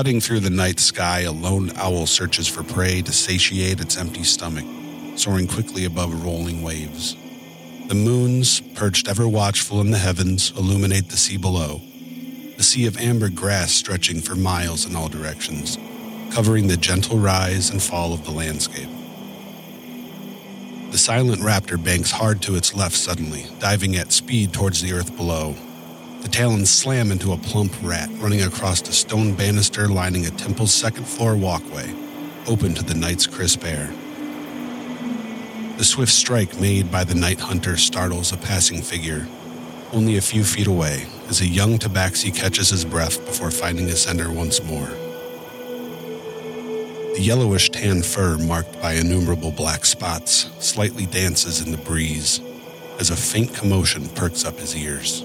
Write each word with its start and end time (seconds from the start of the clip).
Cutting 0.00 0.22
through 0.22 0.40
the 0.40 0.48
night 0.48 0.80
sky, 0.80 1.20
a 1.20 1.30
lone 1.30 1.72
owl 1.76 2.06
searches 2.06 2.48
for 2.48 2.62
prey 2.62 3.02
to 3.02 3.12
satiate 3.12 3.82
its 3.82 3.98
empty 3.98 4.24
stomach, 4.24 4.64
soaring 5.14 5.46
quickly 5.46 5.84
above 5.84 6.24
rolling 6.24 6.62
waves. 6.62 7.18
The 7.88 7.94
moons, 7.94 8.62
perched 8.76 9.08
ever 9.08 9.28
watchful 9.28 9.78
in 9.82 9.90
the 9.90 9.98
heavens, 9.98 10.54
illuminate 10.56 11.10
the 11.10 11.18
sea 11.18 11.36
below, 11.36 11.82
a 12.56 12.62
sea 12.62 12.86
of 12.86 12.96
amber 12.96 13.28
grass 13.28 13.72
stretching 13.72 14.22
for 14.22 14.34
miles 14.34 14.86
in 14.86 14.96
all 14.96 15.10
directions, 15.10 15.76
covering 16.30 16.68
the 16.68 16.78
gentle 16.78 17.18
rise 17.18 17.68
and 17.68 17.82
fall 17.82 18.14
of 18.14 18.24
the 18.24 18.30
landscape. 18.30 18.88
The 20.92 20.96
silent 20.96 21.42
raptor 21.42 21.76
banks 21.76 22.10
hard 22.10 22.40
to 22.40 22.54
its 22.54 22.74
left 22.74 22.96
suddenly, 22.96 23.44
diving 23.58 23.96
at 23.96 24.12
speed 24.12 24.54
towards 24.54 24.80
the 24.80 24.94
earth 24.94 25.14
below, 25.14 25.56
the 26.22 26.28
talons 26.28 26.70
slam 26.70 27.10
into 27.10 27.32
a 27.32 27.36
plump 27.38 27.72
rat 27.82 28.10
running 28.18 28.42
across 28.42 28.82
a 28.82 28.92
stone 28.92 29.34
banister 29.34 29.88
lining 29.88 30.26
a 30.26 30.30
temple's 30.30 30.72
second 30.72 31.04
floor 31.04 31.36
walkway, 31.36 31.94
open 32.46 32.74
to 32.74 32.82
the 32.82 32.94
night's 32.94 33.26
crisp 33.26 33.64
air. 33.64 33.92
The 35.78 35.84
swift 35.84 36.12
strike 36.12 36.60
made 36.60 36.92
by 36.92 37.04
the 37.04 37.14
night 37.14 37.40
hunter 37.40 37.78
startles 37.78 38.32
a 38.32 38.36
passing 38.36 38.82
figure, 38.82 39.26
only 39.92 40.18
a 40.18 40.20
few 40.20 40.44
feet 40.44 40.66
away, 40.66 41.06
as 41.28 41.40
a 41.40 41.46
young 41.46 41.78
tabaxi 41.78 42.34
catches 42.34 42.68
his 42.68 42.84
breath 42.84 43.24
before 43.24 43.50
finding 43.50 43.88
his 43.88 44.02
center 44.02 44.30
once 44.30 44.62
more. 44.62 44.90
The 47.14 47.20
yellowish 47.22 47.70
tan 47.70 48.02
fur, 48.02 48.36
marked 48.36 48.80
by 48.82 48.92
innumerable 48.92 49.52
black 49.52 49.86
spots, 49.86 50.50
slightly 50.58 51.06
dances 51.06 51.60
in 51.60 51.72
the 51.72 51.78
breeze 51.78 52.40
as 52.98 53.08
a 53.08 53.16
faint 53.16 53.54
commotion 53.54 54.06
perks 54.10 54.44
up 54.44 54.58
his 54.58 54.76
ears. 54.76 55.24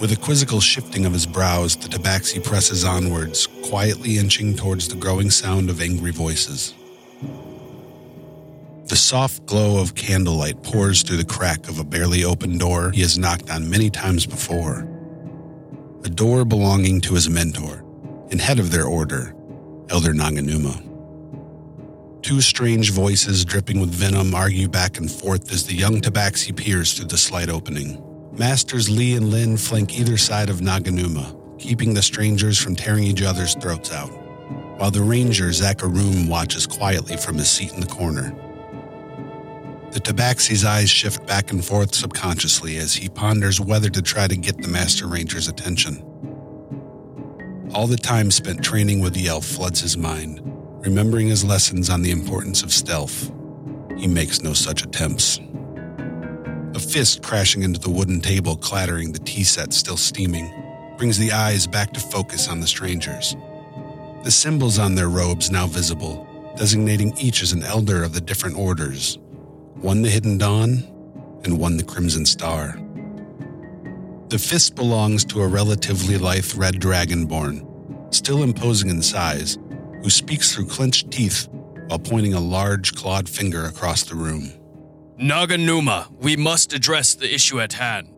With 0.00 0.12
a 0.12 0.16
quizzical 0.16 0.60
shifting 0.60 1.04
of 1.04 1.12
his 1.12 1.26
brows, 1.26 1.76
the 1.76 1.86
tabaxi 1.86 2.42
presses 2.42 2.86
onwards, 2.86 3.46
quietly 3.68 4.16
inching 4.16 4.56
towards 4.56 4.88
the 4.88 4.96
growing 4.96 5.30
sound 5.30 5.68
of 5.68 5.82
angry 5.82 6.10
voices. 6.10 6.72
The 8.86 8.96
soft 8.96 9.44
glow 9.44 9.78
of 9.78 9.94
candlelight 9.94 10.62
pours 10.62 11.02
through 11.02 11.18
the 11.18 11.24
crack 11.26 11.68
of 11.68 11.78
a 11.78 11.84
barely 11.84 12.24
open 12.24 12.56
door 12.56 12.92
he 12.92 13.02
has 13.02 13.18
knocked 13.18 13.50
on 13.50 13.68
many 13.68 13.90
times 13.90 14.24
before. 14.24 14.88
A 16.04 16.08
door 16.08 16.46
belonging 16.46 17.02
to 17.02 17.12
his 17.12 17.28
mentor, 17.28 17.84
and 18.30 18.40
head 18.40 18.58
of 18.58 18.70
their 18.70 18.86
order, 18.86 19.34
Elder 19.90 20.14
Naganuma. 20.14 20.82
Two 22.22 22.40
strange 22.40 22.90
voices 22.90 23.44
dripping 23.44 23.80
with 23.80 23.90
venom 23.90 24.34
argue 24.34 24.68
back 24.68 24.96
and 24.96 25.10
forth 25.10 25.52
as 25.52 25.66
the 25.66 25.74
young 25.74 26.00
tabaxi 26.00 26.56
peers 26.56 26.94
through 26.94 27.08
the 27.08 27.18
slight 27.18 27.50
opening. 27.50 28.02
Masters 28.32 28.88
Lee 28.88 29.16
and 29.16 29.30
Lin 29.30 29.56
flank 29.56 29.98
either 29.98 30.16
side 30.16 30.50
of 30.50 30.60
Naganuma, 30.60 31.36
keeping 31.58 31.94
the 31.94 32.02
strangers 32.02 32.58
from 32.58 32.76
tearing 32.76 33.04
each 33.04 33.22
other's 33.22 33.54
throats 33.56 33.92
out, 33.92 34.10
while 34.78 34.90
the 34.90 35.02
ranger 35.02 35.48
Zakarum 35.48 36.28
watches 36.28 36.66
quietly 36.66 37.16
from 37.16 37.36
his 37.36 37.50
seat 37.50 37.72
in 37.72 37.80
the 37.80 37.86
corner. 37.86 38.34
The 39.90 40.00
tabaxi's 40.00 40.64
eyes 40.64 40.88
shift 40.88 41.26
back 41.26 41.50
and 41.50 41.64
forth 41.64 41.92
subconsciously 41.92 42.76
as 42.78 42.94
he 42.94 43.08
ponders 43.08 43.60
whether 43.60 43.90
to 43.90 44.00
try 44.00 44.28
to 44.28 44.36
get 44.36 44.62
the 44.62 44.68
Master 44.68 45.08
Ranger's 45.08 45.48
attention. 45.48 46.04
All 47.74 47.88
the 47.88 47.96
time 47.96 48.30
spent 48.30 48.62
training 48.62 49.00
with 49.00 49.14
the 49.14 49.26
elf 49.26 49.44
floods 49.44 49.80
his 49.80 49.96
mind, 49.96 50.40
remembering 50.84 51.26
his 51.26 51.44
lessons 51.44 51.90
on 51.90 52.02
the 52.02 52.12
importance 52.12 52.62
of 52.62 52.72
stealth. 52.72 53.32
He 53.96 54.06
makes 54.06 54.42
no 54.42 54.52
such 54.52 54.84
attempts. 54.84 55.40
A 56.74 56.78
fist 56.78 57.22
crashing 57.22 57.62
into 57.64 57.80
the 57.80 57.90
wooden 57.90 58.20
table, 58.20 58.56
clattering 58.56 59.12
the 59.12 59.18
tea 59.18 59.42
set 59.42 59.72
still 59.72 59.96
steaming, 59.96 60.52
brings 60.96 61.18
the 61.18 61.32
eyes 61.32 61.66
back 61.66 61.92
to 61.94 62.00
focus 62.00 62.48
on 62.48 62.60
the 62.60 62.66
strangers. 62.66 63.34
The 64.22 64.30
symbols 64.30 64.78
on 64.78 64.94
their 64.94 65.08
robes 65.08 65.50
now 65.50 65.66
visible, 65.66 66.28
designating 66.56 67.16
each 67.18 67.42
as 67.42 67.52
an 67.52 67.64
elder 67.64 68.04
of 68.04 68.12
the 68.12 68.20
different 68.20 68.56
orders 68.56 69.18
one 69.80 70.02
the 70.02 70.10
Hidden 70.10 70.36
Dawn, 70.36 70.84
and 71.44 71.58
one 71.58 71.78
the 71.78 71.82
Crimson 71.82 72.26
Star. 72.26 72.78
The 74.28 74.38
fist 74.38 74.74
belongs 74.74 75.24
to 75.26 75.40
a 75.40 75.48
relatively 75.48 76.18
lithe 76.18 76.54
red 76.54 76.74
dragonborn, 76.74 78.14
still 78.14 78.42
imposing 78.42 78.90
in 78.90 79.00
size, 79.00 79.58
who 80.02 80.10
speaks 80.10 80.54
through 80.54 80.66
clenched 80.66 81.10
teeth 81.10 81.48
while 81.86 81.98
pointing 81.98 82.34
a 82.34 82.40
large 82.40 82.94
clawed 82.94 83.28
finger 83.28 83.64
across 83.64 84.04
the 84.04 84.14
room. 84.14 84.52
Naganuma, 85.20 86.10
we 86.18 86.34
must 86.34 86.72
address 86.72 87.14
the 87.14 87.32
issue 87.32 87.60
at 87.60 87.74
hand. 87.74 88.08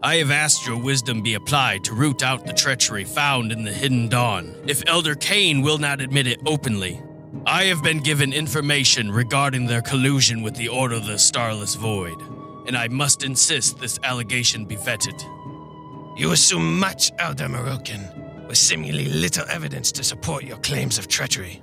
I 0.00 0.16
have 0.16 0.30
asked 0.30 0.64
your 0.64 0.80
wisdom 0.80 1.20
be 1.20 1.34
applied 1.34 1.82
to 1.84 1.92
root 1.92 2.22
out 2.22 2.46
the 2.46 2.52
treachery 2.52 3.02
found 3.02 3.50
in 3.50 3.64
the 3.64 3.72
Hidden 3.72 4.08
Dawn, 4.08 4.54
if 4.68 4.80
Elder 4.86 5.16
Kane 5.16 5.62
will 5.62 5.78
not 5.78 6.00
admit 6.00 6.28
it 6.28 6.38
openly. 6.46 7.02
I 7.46 7.64
have 7.64 7.82
been 7.82 7.98
given 7.98 8.32
information 8.32 9.10
regarding 9.10 9.66
their 9.66 9.82
collusion 9.82 10.40
with 10.40 10.54
the 10.54 10.68
Order 10.68 10.94
of 10.94 11.06
the 11.06 11.18
Starless 11.18 11.74
Void, 11.74 12.20
and 12.68 12.76
I 12.76 12.86
must 12.86 13.24
insist 13.24 13.80
this 13.80 13.98
allegation 14.04 14.64
be 14.64 14.76
vetted. 14.76 15.20
You 16.16 16.30
assume 16.30 16.78
much, 16.78 17.10
Elder 17.18 17.48
Marokin, 17.48 18.46
with 18.46 18.56
seemingly 18.56 19.06
little 19.06 19.46
evidence 19.48 19.90
to 19.92 20.04
support 20.04 20.44
your 20.44 20.58
claims 20.58 20.96
of 20.96 21.08
treachery. 21.08 21.60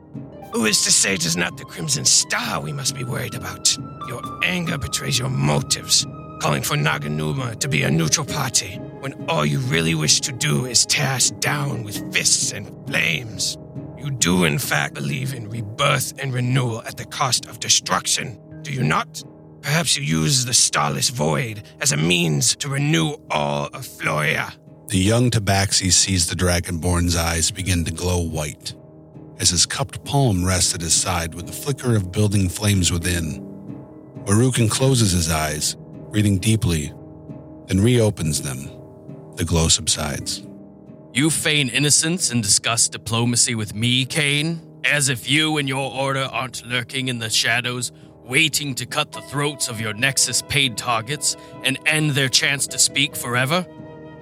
Who 0.52 0.66
is 0.66 0.84
to 0.84 0.92
say 0.92 1.14
it 1.14 1.26
is 1.26 1.38
not 1.38 1.58
the 1.58 1.64
Crimson 1.64 2.06
Star 2.06 2.60
we 2.60 2.74
must 2.74 2.96
be 2.96 3.04
worried 3.04 3.36
about? 3.36 3.78
Your 4.08 4.22
anger 4.44 4.80
betrays 4.80 5.20
your 5.20 5.30
motives, 5.30 6.08
calling 6.42 6.64
for 6.64 6.76
Naganuma 6.76 7.60
to 7.60 7.68
be 7.68 7.84
a 7.84 7.92
neutral 7.92 8.26
party, 8.26 8.78
when 9.02 9.14
all 9.30 9.46
you 9.46 9.60
really 9.60 9.94
wish 9.94 10.22
to 10.22 10.32
do 10.32 10.66
is 10.66 10.88
tear 10.88 11.14
us 11.14 11.30
down 11.30 11.84
with 11.84 12.12
fists 12.12 12.52
and 12.52 12.68
flames. 12.88 13.60
You 13.96 14.10
do, 14.10 14.46
in 14.46 14.58
fact, 14.58 14.96
believe 14.96 15.36
in 15.36 15.50
rebirth 15.50 16.20
and 16.20 16.34
renewal 16.34 16.82
at 16.82 16.98
the 16.98 17.06
cost 17.06 17.46
of 17.46 17.60
destruction, 17.60 18.40
do 18.64 18.74
you 18.74 18.82
not? 18.82 19.24
Perhaps 19.62 19.98
you 19.98 20.04
use 20.04 20.46
the 20.46 20.54
Starless 20.54 21.10
Void 21.10 21.62
as 21.80 21.92
a 21.92 21.98
means 21.98 22.56
to 22.56 22.70
renew 22.70 23.14
all 23.30 23.68
of 23.68 23.88
Floria. 23.88 24.56
The 24.88 24.98
young 24.98 25.30
Tabaxi 25.30 25.92
sees 25.92 26.26
the 26.26 26.36
Dragonborn's 26.36 27.16
eyes 27.16 27.52
begin 27.52 27.86
to 27.86 27.92
glow 27.92 28.24
white 28.24 28.74
as 29.40 29.50
his 29.50 29.66
cupped 29.66 30.04
palm 30.04 30.46
rests 30.46 30.76
at 30.76 30.82
his 30.82 30.94
side 30.94 31.34
with 31.34 31.48
the 31.48 31.54
flicker 31.54 31.96
of 31.96 32.12
building 32.12 32.50
flames 32.50 32.92
within. 32.92 33.46
Marukin 34.26 34.70
closes 34.70 35.12
his 35.12 35.30
eyes, 35.32 35.76
breathing 36.12 36.38
deeply, 36.38 36.94
then 37.68 37.80
reopens 37.80 38.42
them. 38.42 38.70
The 39.36 39.46
glow 39.46 39.70
subsides. 39.70 40.46
You 41.14 41.30
feign 41.30 41.70
innocence 41.70 42.30
and 42.32 42.44
discuss 42.44 42.90
diplomacy 42.90 43.56
with 43.56 43.74
me, 43.74 44.06
Kane, 44.06 44.62
as 44.84 45.10
if 45.10 45.30
you 45.30 45.58
and 45.58 45.68
your 45.68 45.92
order 45.92 46.28
aren't 46.32 46.66
lurking 46.66 47.08
in 47.08 47.20
the 47.20 47.30
shadows, 47.30 47.92
waiting 48.24 48.76
to 48.76 48.86
cut 48.86 49.12
the 49.12 49.22
throats 49.22 49.70
of 49.70 49.82
your 49.82 49.94
Nexus 49.94 50.44
paid 50.44 50.78
targets 50.78 51.36
and 51.64 51.80
end 51.86 52.12
their 52.12 52.30
chance 52.30 52.68
to 52.68 52.78
speak 52.78 53.16
forever? 53.16 53.66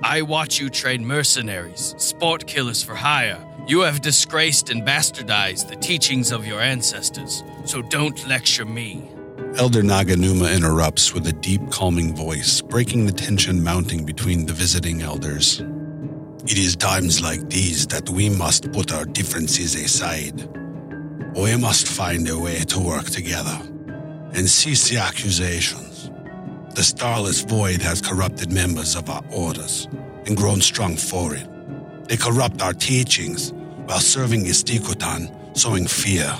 I 0.03 0.21
watch 0.21 0.59
you 0.59 0.69
train 0.69 1.05
mercenaries, 1.05 1.95
sport 1.97 2.45
killers 2.45 2.83
for 2.83 2.95
hire, 2.95 3.43
you 3.67 3.81
have 3.81 4.01
disgraced 4.01 4.69
and 4.69 4.83
bastardized 4.83 5.67
the 5.67 5.75
teachings 5.75 6.31
of 6.31 6.47
your 6.47 6.61
ancestors, 6.61 7.43
so 7.65 7.81
don't 7.81 8.25
lecture 8.27 8.63
me. 8.63 9.11
Elder 9.57 9.81
Naganuma 9.81 10.55
interrupts 10.55 11.13
with 11.13 11.27
a 11.27 11.33
deep, 11.33 11.69
calming 11.69 12.15
voice, 12.15 12.61
breaking 12.61 13.05
the 13.07 13.11
tension 13.11 13.61
mounting 13.61 14.05
between 14.05 14.45
the 14.45 14.53
visiting 14.53 15.01
elders. 15.01 15.61
It 16.45 16.57
is 16.57 16.77
times 16.77 17.21
like 17.21 17.49
these 17.49 17.87
that 17.87 18.09
we 18.09 18.29
must 18.29 18.71
put 18.71 18.93
our 18.93 19.03
differences 19.03 19.75
aside. 19.75 20.47
We 21.35 21.57
must 21.57 21.87
find 21.87 22.29
a 22.29 22.39
way 22.39 22.59
to 22.59 22.79
work 22.79 23.07
together 23.07 23.59
and 24.33 24.47
cease 24.47 24.89
the 24.89 24.97
accusations. 24.97 25.96
The 26.77 26.83
Starless 26.83 27.41
Void 27.41 27.81
has 27.81 28.03
corrupted 28.03 28.51
members 28.51 28.95
of 28.95 29.09
our 29.09 29.23
orders 29.31 29.87
and 30.27 30.37
grown 30.37 30.61
strong 30.61 30.95
for 30.95 31.33
it. 31.33 31.47
They 32.07 32.17
corrupt 32.17 32.61
our 32.61 32.73
teachings 32.73 33.51
while 33.87 33.99
serving 33.99 34.45
Istikutan, 34.45 35.57
sowing 35.57 35.87
fear. 35.87 36.31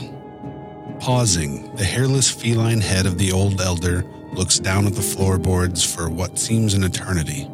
Pausing, 0.99 1.75
the 1.75 1.83
hairless 1.83 2.29
feline 2.29 2.81
head 2.81 3.07
of 3.07 3.17
the 3.17 3.31
old 3.31 3.59
elder 3.59 4.03
looks 4.31 4.59
down 4.59 4.85
at 4.85 4.93
the 4.93 5.01
floorboards 5.01 5.83
for 5.83 6.07
what 6.07 6.37
seems 6.37 6.75
an 6.75 6.83
eternity. 6.83 7.49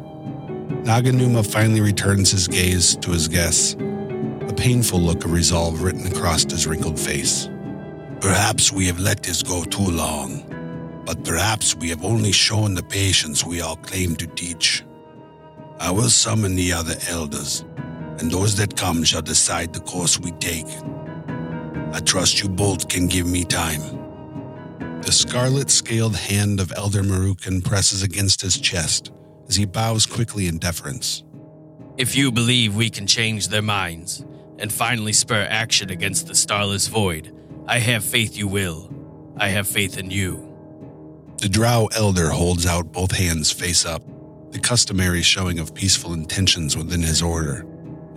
Naganuma 0.84 1.50
finally 1.50 1.80
returns 1.80 2.32
his 2.32 2.46
gaze 2.46 2.96
to 2.96 3.12
his 3.12 3.28
guests, 3.28 3.72
a 3.72 4.54
painful 4.58 5.00
look 5.00 5.24
of 5.24 5.32
resolve 5.32 5.82
written 5.82 6.06
across 6.06 6.42
his 6.42 6.66
wrinkled 6.66 7.00
face. 7.00 7.48
Perhaps 8.20 8.72
we 8.72 8.86
have 8.88 9.00
let 9.00 9.22
this 9.22 9.42
go 9.42 9.64
too 9.64 9.90
long, 9.90 10.53
but 11.04 11.24
perhaps 11.24 11.76
we 11.76 11.88
have 11.90 12.04
only 12.04 12.32
shown 12.32 12.74
the 12.74 12.82
patience 12.82 13.44
we 13.44 13.60
all 13.60 13.76
claim 13.76 14.16
to 14.16 14.26
teach. 14.26 14.84
I 15.78 15.90
will 15.90 16.08
summon 16.08 16.54
the 16.54 16.72
other 16.72 16.94
elders, 17.08 17.64
and 18.18 18.30
those 18.30 18.56
that 18.56 18.76
come 18.76 19.04
shall 19.04 19.22
decide 19.22 19.72
the 19.72 19.80
course 19.80 20.18
we 20.18 20.30
take. 20.32 20.68
I 21.92 22.00
trust 22.00 22.42
you 22.42 22.48
both 22.48 22.88
can 22.88 23.06
give 23.06 23.26
me 23.26 23.44
time. 23.44 23.82
The 25.02 25.12
scarlet 25.12 25.70
scaled 25.70 26.16
hand 26.16 26.60
of 26.60 26.72
Elder 26.76 27.02
Marukan 27.02 27.62
presses 27.62 28.02
against 28.02 28.40
his 28.40 28.58
chest 28.58 29.12
as 29.48 29.56
he 29.56 29.66
bows 29.66 30.06
quickly 30.06 30.48
in 30.48 30.58
deference. 30.58 31.22
If 31.98 32.16
you 32.16 32.32
believe 32.32 32.74
we 32.74 32.88
can 32.88 33.06
change 33.06 33.48
their 33.48 33.62
minds 33.62 34.24
and 34.58 34.72
finally 34.72 35.12
spur 35.12 35.46
action 35.50 35.90
against 35.90 36.26
the 36.26 36.34
Starless 36.34 36.88
Void, 36.88 37.36
I 37.66 37.78
have 37.78 38.04
faith 38.04 38.36
you 38.36 38.48
will. 38.48 38.90
I 39.36 39.48
have 39.48 39.68
faith 39.68 39.98
in 39.98 40.10
you. 40.10 40.53
The 41.38 41.48
Drow 41.48 41.88
Elder 41.94 42.30
holds 42.30 42.64
out 42.64 42.92
both 42.92 43.12
hands 43.12 43.50
face 43.50 43.84
up, 43.84 44.02
the 44.52 44.58
customary 44.58 45.22
showing 45.22 45.58
of 45.58 45.74
peaceful 45.74 46.14
intentions 46.14 46.76
within 46.76 47.02
his 47.02 47.22
order, 47.22 47.66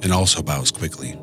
and 0.02 0.14
also 0.14 0.42
bows 0.42 0.72
quickly. 0.72 1.20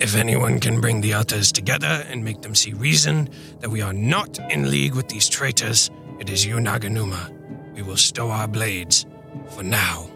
If 0.00 0.14
anyone 0.14 0.60
can 0.60 0.80
bring 0.80 1.02
the 1.02 1.12
others 1.12 1.52
together 1.52 2.06
and 2.08 2.24
make 2.24 2.40
them 2.40 2.54
see 2.54 2.72
reason 2.72 3.28
that 3.58 3.68
we 3.68 3.82
are 3.82 3.92
not 3.92 4.38
in 4.50 4.70
league 4.70 4.94
with 4.94 5.08
these 5.08 5.28
traitors, 5.28 5.90
it 6.18 6.30
is 6.30 6.46
you, 6.46 6.56
Naganuma. 6.56 7.30
We 7.74 7.82
will 7.82 7.96
stow 7.96 8.30
our 8.30 8.48
blades 8.48 9.04
for 9.50 9.62
now. 9.62 10.08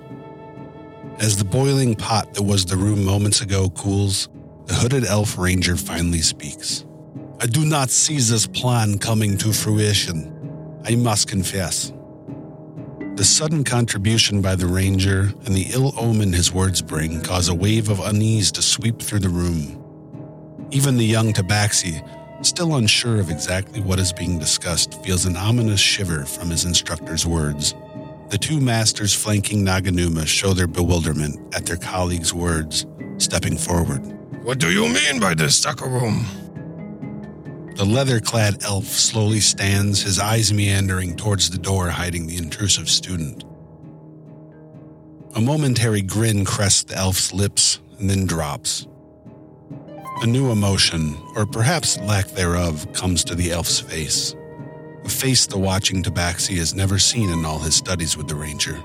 As 1.19 1.37
the 1.37 1.44
boiling 1.44 1.94
pot 1.94 2.35
that 2.35 2.43
was 2.43 2.64
the 2.64 2.76
room 2.76 3.05
moments 3.05 3.41
ago 3.41 3.69
cools, 3.70 4.29
the 4.67 4.75
hooded 4.75 5.05
elf 5.05 5.37
ranger 5.37 5.76
finally 5.76 6.20
speaks. 6.20 6.87
I 7.41 7.46
do 7.46 7.64
not 7.64 7.91
see 7.91 8.17
this 8.17 8.46
plan 8.46 8.99
coming 8.99 9.37
to 9.38 9.52
fruition. 9.52 10.34
I 10.87 10.97
must 10.97 11.29
confess. 11.29 11.93
The 13.17 13.25
sudden 13.25 13.65
contribution 13.65 14.43
by 14.43 14.55
the 14.55 14.67
ranger 14.67 15.33
and 15.47 15.55
the 15.55 15.69
ill 15.73 15.95
omen 15.99 16.33
his 16.33 16.53
words 16.53 16.83
bring 16.83 17.23
cause 17.23 17.49
a 17.49 17.55
wave 17.55 17.89
of 17.89 18.01
unease 18.01 18.53
to 18.53 18.63
sweep 18.63 19.01
through 19.01 19.21
the 19.21 19.29
room. 19.29 19.81
Even 20.73 20.97
the 20.97 21.07
young 21.07 21.33
Tabaxi, 21.33 22.03
still 22.45 22.77
unsure 22.77 23.21
of 23.21 23.31
exactly 23.31 23.81
what 23.81 23.99
is 23.99 24.13
being 24.13 24.39
discussed, 24.39 25.03
feels 25.03 25.25
an 25.25 25.37
ominous 25.37 25.81
shiver 25.81 26.25
from 26.27 26.51
his 26.51 26.65
instructor's 26.65 27.25
words. 27.25 27.75
The 28.29 28.39
two 28.39 28.61
masters 28.61 29.15
flanking 29.15 29.65
Naganuma 29.65 30.27
show 30.27 30.53
their 30.53 30.67
bewilderment 30.67 31.55
at 31.55 31.65
their 31.65 31.77
colleague's 31.77 32.35
words, 32.35 32.85
stepping 33.19 33.57
forward. 33.57 34.01
What 34.43 34.59
do 34.59 34.71
you 34.71 34.89
mean 34.89 35.21
by 35.21 35.35
this, 35.35 35.65
Zakarum? 35.65 36.25
The 37.76 37.85
leather 37.85 38.21
clad 38.21 38.62
elf 38.62 38.85
slowly 38.85 39.41
stands, 39.41 40.03
his 40.03 40.21
eyes 40.21 40.53
meandering 40.53 41.17
towards 41.17 41.50
the 41.50 41.59
door 41.59 41.88
hiding 41.88 42.29
the 42.29 42.37
intrusive 42.37 42.88
student. 42.88 43.44
A 45.35 45.41
momentary 45.41 46.00
grin 46.00 46.44
crests 46.44 46.85
the 46.85 46.97
elf's 46.97 47.32
lips 47.32 47.81
and 47.99 48.09
then 48.09 48.26
drops. 48.26 48.87
A 50.23 50.26
new 50.26 50.53
emotion, 50.53 51.17
or 51.35 51.47
perhaps 51.47 51.99
lack 51.99 52.29
thereof, 52.29 52.87
comes 52.93 53.25
to 53.25 53.35
the 53.35 53.50
elf's 53.50 53.81
face. 53.81 54.37
A 55.05 55.09
face 55.09 55.49
the 55.49 55.59
watching 55.59 56.00
Tabaxi 56.00 56.56
has 56.59 56.75
never 56.75 57.00
seen 57.00 57.29
in 57.31 57.44
all 57.44 57.59
his 57.59 57.75
studies 57.75 58.17
with 58.17 58.29
the 58.29 58.37
ranger. 58.37 58.81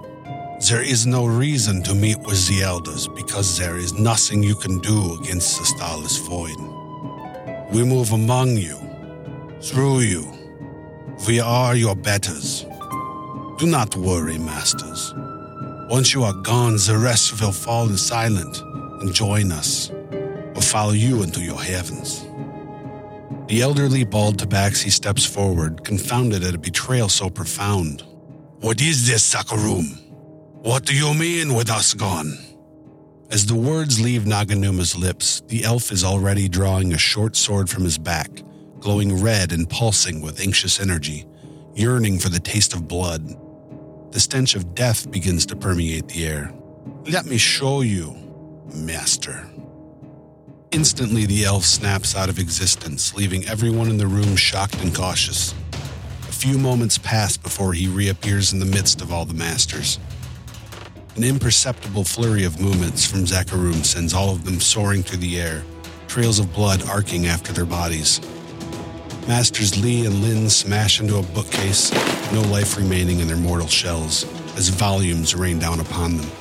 There 0.67 0.81
is 0.81 1.05
no 1.05 1.27
reason 1.27 1.83
to 1.83 1.93
meet 1.93 2.19
with 2.21 2.47
the 2.47 2.63
elders 2.63 3.07
because 3.07 3.57
there 3.57 3.77
is 3.77 3.93
nothing 3.93 4.41
you 4.41 4.55
can 4.55 4.79
do 4.79 5.17
against 5.21 5.59
the 5.59 5.65
starless 5.65 6.17
void. 6.17 6.57
We 7.71 7.83
move 7.83 8.11
among 8.13 8.57
you, 8.57 8.77
through 9.61 9.99
you. 9.99 10.25
We 11.27 11.39
are 11.39 11.75
your 11.75 11.95
betters. 11.95 12.65
Do 13.57 13.67
not 13.67 13.95
worry, 13.95 14.39
masters. 14.39 15.13
Once 15.89 16.13
you 16.13 16.23
are 16.23 16.33
gone, 16.33 16.77
the 16.77 16.97
rest 16.97 17.39
will 17.39 17.51
fall 17.51 17.87
silent 17.89 18.61
and 19.01 19.13
join 19.13 19.51
us, 19.51 19.91
or 19.91 20.61
follow 20.61 20.93
you 20.93 21.21
into 21.21 21.41
your 21.41 21.61
heavens. 21.61 22.25
The 23.47 23.61
elderly 23.61 24.03
bald 24.03 24.37
tabaxi 24.37 24.91
steps 24.91 25.25
forward, 25.25 25.83
confounded 25.83 26.43
at 26.43 26.55
a 26.55 26.59
betrayal 26.59 27.09
so 27.09 27.29
profound. 27.29 28.03
What 28.61 28.81
is 28.81 29.07
this, 29.07 29.33
Zakarum? 29.33 29.99
What 30.63 30.85
do 30.85 30.95
you 30.95 31.13
mean 31.13 31.53
with 31.53 31.69
us 31.69 31.93
gone? 31.93 32.37
As 33.31 33.45
the 33.45 33.53
words 33.53 34.01
leave 34.01 34.23
Naganuma's 34.23 34.95
lips, 34.95 35.41
the 35.41 35.63
elf 35.63 35.91
is 35.91 36.03
already 36.03 36.49
drawing 36.49 36.93
a 36.93 36.97
short 36.97 37.35
sword 37.35 37.69
from 37.69 37.83
his 37.83 37.99
back, 37.99 38.31
glowing 38.79 39.21
red 39.21 39.51
and 39.51 39.69
pulsing 39.69 40.19
with 40.19 40.39
anxious 40.39 40.79
energy, 40.79 41.27
yearning 41.75 42.17
for 42.17 42.29
the 42.29 42.39
taste 42.39 42.73
of 42.73 42.87
blood. 42.87 43.21
The 44.11 44.19
stench 44.19 44.55
of 44.55 44.73
death 44.73 45.11
begins 45.11 45.45
to 45.45 45.55
permeate 45.55 46.07
the 46.07 46.25
air. 46.25 46.51
Let 47.05 47.27
me 47.27 47.37
show 47.37 47.81
you, 47.81 48.17
master. 48.73 49.47
Instantly, 50.71 51.27
the 51.27 51.45
elf 51.45 51.65
snaps 51.65 52.15
out 52.15 52.29
of 52.29 52.39
existence, 52.39 53.13
leaving 53.13 53.47
everyone 53.47 53.89
in 53.89 53.97
the 53.97 54.07
room 54.07 54.35
shocked 54.37 54.81
and 54.81 54.93
cautious. 54.93 55.53
A 56.27 56.31
few 56.31 56.57
moments 56.57 56.97
pass 56.97 57.37
before 57.37 57.73
he 57.73 57.87
reappears 57.87 58.53
in 58.53 58.59
the 58.59 58.65
midst 58.65 59.01
of 59.01 59.13
all 59.13 59.25
the 59.25 59.35
masters. 59.35 59.99
An 61.19 61.25
imperceptible 61.25 62.05
flurry 62.05 62.45
of 62.45 62.61
movements 62.61 63.05
from 63.05 63.25
Zakarum 63.25 63.83
sends 63.83 64.13
all 64.13 64.29
of 64.29 64.45
them 64.45 64.61
soaring 64.61 65.03
through 65.03 65.17
the 65.17 65.37
air, 65.37 65.65
trails 66.07 66.39
of 66.39 66.53
blood 66.53 66.81
arcing 66.87 67.27
after 67.27 67.51
their 67.51 67.65
bodies. 67.65 68.21
Masters 69.27 69.83
Lee 69.83 70.05
and 70.05 70.23
Lin 70.23 70.49
smash 70.49 71.01
into 71.01 71.17
a 71.17 71.21
bookcase, 71.21 71.91
no 72.31 72.39
life 72.43 72.77
remaining 72.77 73.19
in 73.19 73.27
their 73.27 73.35
mortal 73.35 73.67
shells, 73.67 74.23
as 74.55 74.69
volumes 74.69 75.35
rain 75.35 75.59
down 75.59 75.81
upon 75.81 76.15
them. 76.15 76.31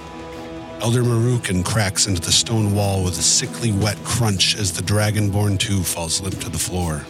Elder 0.80 1.02
Marukan 1.02 1.64
cracks 1.64 2.06
into 2.06 2.22
the 2.22 2.30
stone 2.30 2.72
wall 2.72 3.02
with 3.02 3.18
a 3.18 3.22
sickly 3.22 3.72
wet 3.72 3.98
crunch 4.04 4.56
as 4.56 4.72
the 4.72 4.82
Dragonborn 4.82 5.58
2 5.58 5.82
falls 5.82 6.20
limp 6.20 6.38
to 6.38 6.48
the 6.48 6.56
floor. 6.56 7.04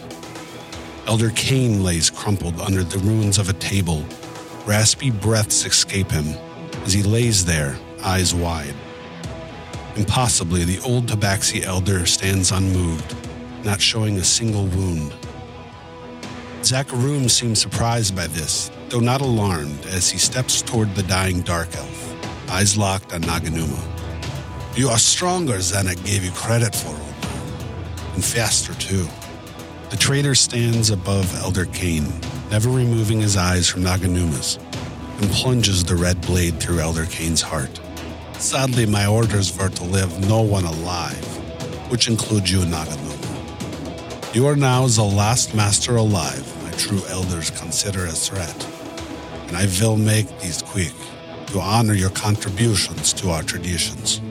Elder 1.05 1.29
Kane 1.35 1.83
lays 1.83 2.09
crumpled 2.09 2.59
under 2.61 2.83
the 2.83 2.97
ruins 2.97 3.37
of 3.37 3.47
a 3.47 3.53
table. 3.53 4.03
Raspy 4.65 5.11
breaths 5.11 5.67
escape 5.67 6.09
him 6.09 6.33
as 6.85 6.93
he 6.93 7.03
lays 7.03 7.45
there, 7.45 7.77
eyes 8.03 8.33
wide. 8.33 8.75
Impossibly, 9.95 10.63
the 10.63 10.79
old 10.79 11.07
Tabaxi 11.07 11.63
elder 11.63 12.05
stands 12.05 12.51
unmoved, 12.51 13.15
not 13.65 13.81
showing 13.81 14.17
a 14.17 14.23
single 14.23 14.65
wound. 14.67 15.13
Zakarum 16.61 17.29
seems 17.29 17.59
surprised 17.59 18.15
by 18.15 18.27
this, 18.27 18.71
though 18.89 18.99
not 18.99 19.21
alarmed, 19.21 19.85
as 19.87 20.09
he 20.09 20.17
steps 20.17 20.61
toward 20.61 20.93
the 20.95 21.03
dying 21.03 21.41
dark 21.41 21.75
elf, 21.75 22.49
eyes 22.49 22.77
locked 22.77 23.13
on 23.13 23.21
Naganuma. 23.21 23.81
You 24.75 24.89
are 24.89 24.99
stronger 24.99 25.57
than 25.57 25.87
I 25.87 25.95
gave 25.95 26.23
you 26.23 26.31
credit 26.31 26.75
for, 26.75 26.95
and 28.13 28.23
faster 28.23 28.73
too. 28.75 29.07
The 29.89 29.97
traitor 29.97 30.35
stands 30.35 30.91
above 30.91 31.35
Elder 31.41 31.65
Kane, 31.65 32.13
never 32.51 32.69
removing 32.69 33.19
his 33.19 33.35
eyes 33.35 33.67
from 33.67 33.83
Naganuma's, 33.83 34.59
and 35.19 35.29
plunges 35.31 35.83
the 35.83 35.95
red 35.95 36.19
blade 36.21 36.59
through 36.59 36.79
Elder 36.79 37.05
Kane's 37.05 37.41
heart. 37.41 37.79
Sadly, 38.33 38.85
my 38.85 39.05
orders 39.05 39.55
were 39.57 39.69
to 39.69 39.83
leave 39.83 40.27
no 40.27 40.41
one 40.41 40.63
alive, 40.63 41.25
which 41.91 42.07
includes 42.07 42.51
you, 42.51 42.59
Naganuma. 42.59 44.35
You 44.35 44.47
are 44.47 44.55
now 44.55 44.87
the 44.87 45.03
last 45.03 45.53
master 45.53 45.97
alive 45.97 46.63
my 46.63 46.71
true 46.71 47.01
elders 47.09 47.49
consider 47.49 48.05
a 48.05 48.11
threat, 48.11 48.67
and 49.47 49.57
I 49.57 49.67
will 49.81 49.97
make 49.97 50.27
these 50.39 50.61
quick 50.61 50.93
to 51.47 51.59
honor 51.59 51.93
your 51.93 52.11
contributions 52.11 53.11
to 53.13 53.31
our 53.31 53.43
traditions. 53.43 54.21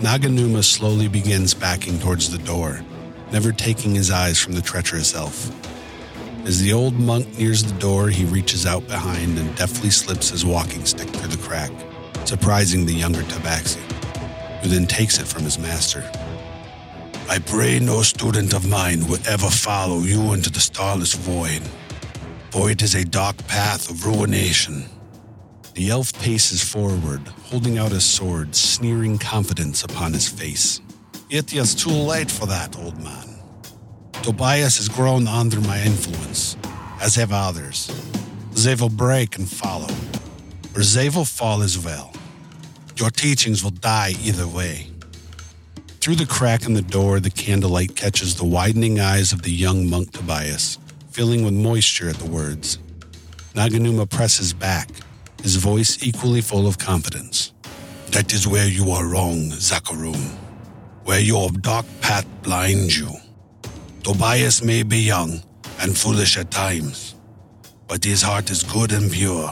Naganuma 0.00 0.64
slowly 0.64 1.06
begins 1.06 1.54
backing 1.54 1.98
towards 2.00 2.30
the 2.30 2.38
door, 2.38 2.82
never 3.30 3.52
taking 3.52 3.94
his 3.94 4.10
eyes 4.10 4.38
from 4.38 4.54
the 4.54 4.62
treacherous 4.62 5.14
elf. 5.14 5.69
As 6.46 6.58
the 6.60 6.72
old 6.72 6.94
monk 6.98 7.38
nears 7.38 7.62
the 7.62 7.78
door, 7.78 8.08
he 8.08 8.24
reaches 8.24 8.64
out 8.64 8.86
behind 8.88 9.38
and 9.38 9.54
deftly 9.56 9.90
slips 9.90 10.30
his 10.30 10.44
walking 10.44 10.84
stick 10.86 11.08
through 11.10 11.28
the 11.28 11.36
crack, 11.36 11.70
surprising 12.24 12.86
the 12.86 12.94
younger 12.94 13.22
Tabaxi, 13.22 13.80
who 14.62 14.68
then 14.68 14.86
takes 14.86 15.18
it 15.18 15.26
from 15.26 15.42
his 15.42 15.58
master. 15.58 16.02
I 17.28 17.38
pray 17.38 17.78
no 17.78 18.02
student 18.02 18.54
of 18.54 18.68
mine 18.68 19.06
would 19.08 19.26
ever 19.26 19.50
follow 19.50 19.98
you 19.98 20.32
into 20.32 20.50
the 20.50 20.60
starless 20.60 21.12
void, 21.12 21.62
for 22.50 22.70
it 22.70 22.82
is 22.82 22.94
a 22.94 23.04
dark 23.04 23.36
path 23.46 23.90
of 23.90 24.06
ruination. 24.06 24.86
The 25.74 25.90
elf 25.90 26.12
paces 26.14 26.64
forward, 26.64 27.20
holding 27.44 27.78
out 27.78 27.92
his 27.92 28.04
sword, 28.04 28.56
sneering 28.56 29.18
confidence 29.18 29.84
upon 29.84 30.14
his 30.14 30.26
face. 30.26 30.80
It 31.28 31.54
is 31.54 31.74
too 31.74 31.90
late 31.90 32.30
for 32.30 32.46
that, 32.46 32.76
old 32.76 32.98
man. 33.04 33.29
Tobias 34.22 34.76
has 34.76 34.88
grown 34.88 35.26
under 35.26 35.60
my 35.62 35.80
influence, 35.82 36.56
as 37.00 37.14
have 37.14 37.32
others. 37.32 37.90
They 38.52 38.74
will 38.74 38.90
break 38.90 39.38
and 39.38 39.48
follow, 39.48 39.88
or 40.76 40.82
they 40.82 41.08
will 41.08 41.24
fall 41.24 41.62
as 41.62 41.78
well. 41.78 42.12
Your 42.96 43.10
teachings 43.10 43.64
will 43.64 43.70
die 43.70 44.12
either 44.22 44.46
way. 44.46 44.88
Through 46.00 46.16
the 46.16 46.26
crack 46.26 46.66
in 46.66 46.74
the 46.74 46.82
door, 46.82 47.18
the 47.18 47.30
candlelight 47.30 47.96
catches 47.96 48.36
the 48.36 48.44
widening 48.44 49.00
eyes 49.00 49.32
of 49.32 49.40
the 49.42 49.52
young 49.52 49.88
monk 49.88 50.12
Tobias, 50.12 50.78
filling 51.10 51.42
with 51.42 51.54
moisture 51.54 52.10
at 52.10 52.16
the 52.16 52.30
words. 52.30 52.78
Naganuma 53.54 54.08
presses 54.08 54.52
back, 54.52 54.90
his 55.42 55.56
voice 55.56 56.02
equally 56.02 56.42
full 56.42 56.66
of 56.66 56.78
confidence. 56.78 57.52
That 58.10 58.34
is 58.34 58.46
where 58.46 58.68
you 58.68 58.90
are 58.90 59.06
wrong, 59.06 59.50
Zakarum. 59.52 60.36
Where 61.04 61.20
your 61.20 61.50
dark 61.50 61.86
path 62.02 62.26
blinds 62.42 62.98
you. 62.98 63.08
Tobias 64.02 64.62
may 64.62 64.82
be 64.82 64.98
young 64.98 65.42
and 65.80 65.96
foolish 65.96 66.38
at 66.38 66.50
times, 66.50 67.14
but 67.86 68.02
his 68.02 68.22
heart 68.22 68.50
is 68.50 68.62
good 68.62 68.92
and 68.92 69.12
pure. 69.12 69.50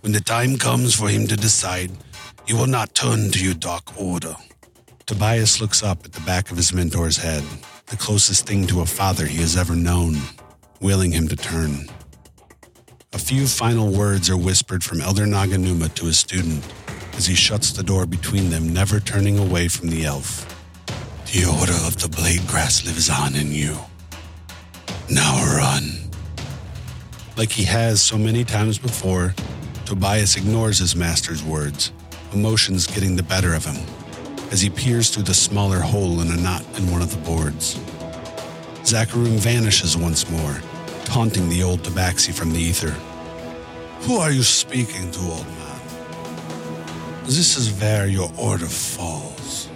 When 0.00 0.12
the 0.12 0.20
time 0.20 0.58
comes 0.58 0.94
for 0.94 1.08
him 1.08 1.26
to 1.28 1.36
decide, 1.36 1.90
he 2.46 2.52
will 2.52 2.66
not 2.66 2.94
turn 2.94 3.30
to 3.30 3.42
your 3.42 3.54
dark 3.54 3.98
order. 3.98 4.36
Tobias 5.06 5.58
looks 5.58 5.82
up 5.82 6.04
at 6.04 6.12
the 6.12 6.20
back 6.20 6.50
of 6.50 6.58
his 6.58 6.72
mentor's 6.72 7.16
head, 7.16 7.42
the 7.86 7.96
closest 7.96 8.46
thing 8.46 8.66
to 8.66 8.82
a 8.82 8.86
father 8.86 9.24
he 9.24 9.38
has 9.38 9.56
ever 9.56 9.74
known, 9.74 10.16
willing 10.80 11.10
him 11.10 11.26
to 11.28 11.36
turn. 11.36 11.88
A 13.14 13.18
few 13.18 13.46
final 13.46 13.90
words 13.90 14.28
are 14.28 14.36
whispered 14.36 14.84
from 14.84 15.00
Elder 15.00 15.24
Naganuma 15.24 15.94
to 15.94 16.06
his 16.06 16.18
student 16.18 16.62
as 17.16 17.26
he 17.26 17.34
shuts 17.34 17.72
the 17.72 17.82
door 17.82 18.04
between 18.04 18.50
them, 18.50 18.74
never 18.74 19.00
turning 19.00 19.38
away 19.38 19.68
from 19.68 19.88
the 19.88 20.04
elf. 20.04 20.50
The 21.34 21.46
order 21.46 21.72
of 21.84 22.00
the 22.00 22.08
blade 22.08 22.46
grass 22.46 22.86
lives 22.86 23.10
on 23.10 23.34
in 23.34 23.50
you. 23.50 23.76
Now 25.10 25.34
run. 25.56 26.08
Like 27.36 27.50
he 27.50 27.64
has 27.64 28.00
so 28.00 28.16
many 28.16 28.44
times 28.44 28.78
before, 28.78 29.34
Tobias 29.84 30.36
ignores 30.36 30.78
his 30.78 30.94
master's 30.94 31.42
words, 31.42 31.90
emotions 32.32 32.86
getting 32.86 33.16
the 33.16 33.24
better 33.24 33.52
of 33.52 33.64
him, 33.64 33.84
as 34.52 34.60
he 34.60 34.70
peers 34.70 35.10
through 35.10 35.24
the 35.24 35.34
smaller 35.34 35.80
hole 35.80 36.20
in 36.20 36.30
a 36.30 36.36
knot 36.36 36.64
in 36.76 36.88
one 36.92 37.02
of 37.02 37.10
the 37.10 37.28
boards. 37.28 37.80
Zakarum 38.84 39.36
vanishes 39.36 39.96
once 39.96 40.30
more, 40.30 40.62
taunting 41.04 41.48
the 41.48 41.64
old 41.64 41.80
tabaxi 41.82 42.32
from 42.32 42.52
the 42.52 42.60
ether. 42.60 42.94
Who 44.02 44.18
are 44.18 44.30
you 44.30 44.44
speaking 44.44 45.10
to, 45.10 45.18
old 45.18 45.48
man? 45.48 45.80
This 47.24 47.56
is 47.56 47.72
where 47.80 48.06
your 48.06 48.30
order 48.38 48.66
falls. 48.66 49.68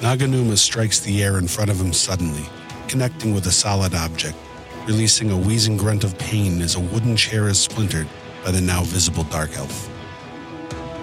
Naganuma 0.00 0.58
strikes 0.58 1.00
the 1.00 1.22
air 1.22 1.38
in 1.38 1.48
front 1.48 1.70
of 1.70 1.80
him 1.80 1.92
suddenly, 1.92 2.44
connecting 2.86 3.34
with 3.34 3.46
a 3.46 3.50
solid 3.50 3.94
object, 3.94 4.36
releasing 4.86 5.30
a 5.30 5.36
wheezing 5.36 5.76
grunt 5.76 6.04
of 6.04 6.18
pain 6.18 6.60
as 6.60 6.74
a 6.74 6.80
wooden 6.80 7.16
chair 7.16 7.48
is 7.48 7.58
splintered 7.58 8.06
by 8.44 8.50
the 8.50 8.60
now 8.60 8.82
visible 8.84 9.24
dark 9.24 9.56
elf. 9.56 9.90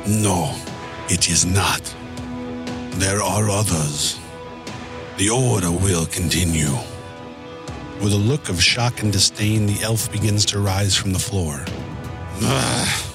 No, 0.07 0.55
it 1.09 1.29
is 1.29 1.43
not. 1.43 1.81
There 2.99 3.21
are 3.21 3.49
others. 3.49 4.19
The 5.17 5.29
order 5.29 5.71
will 5.71 6.05
continue. 6.05 6.71
With 8.01 8.13
a 8.13 8.17
look 8.17 8.49
of 8.49 8.61
shock 8.61 9.01
and 9.01 9.11
disdain, 9.11 9.65
the 9.65 9.81
elf 9.81 10.11
begins 10.11 10.45
to 10.47 10.59
rise 10.59 10.95
from 10.95 11.13
the 11.13 11.19
floor. 11.19 11.65
Ah, 12.41 13.11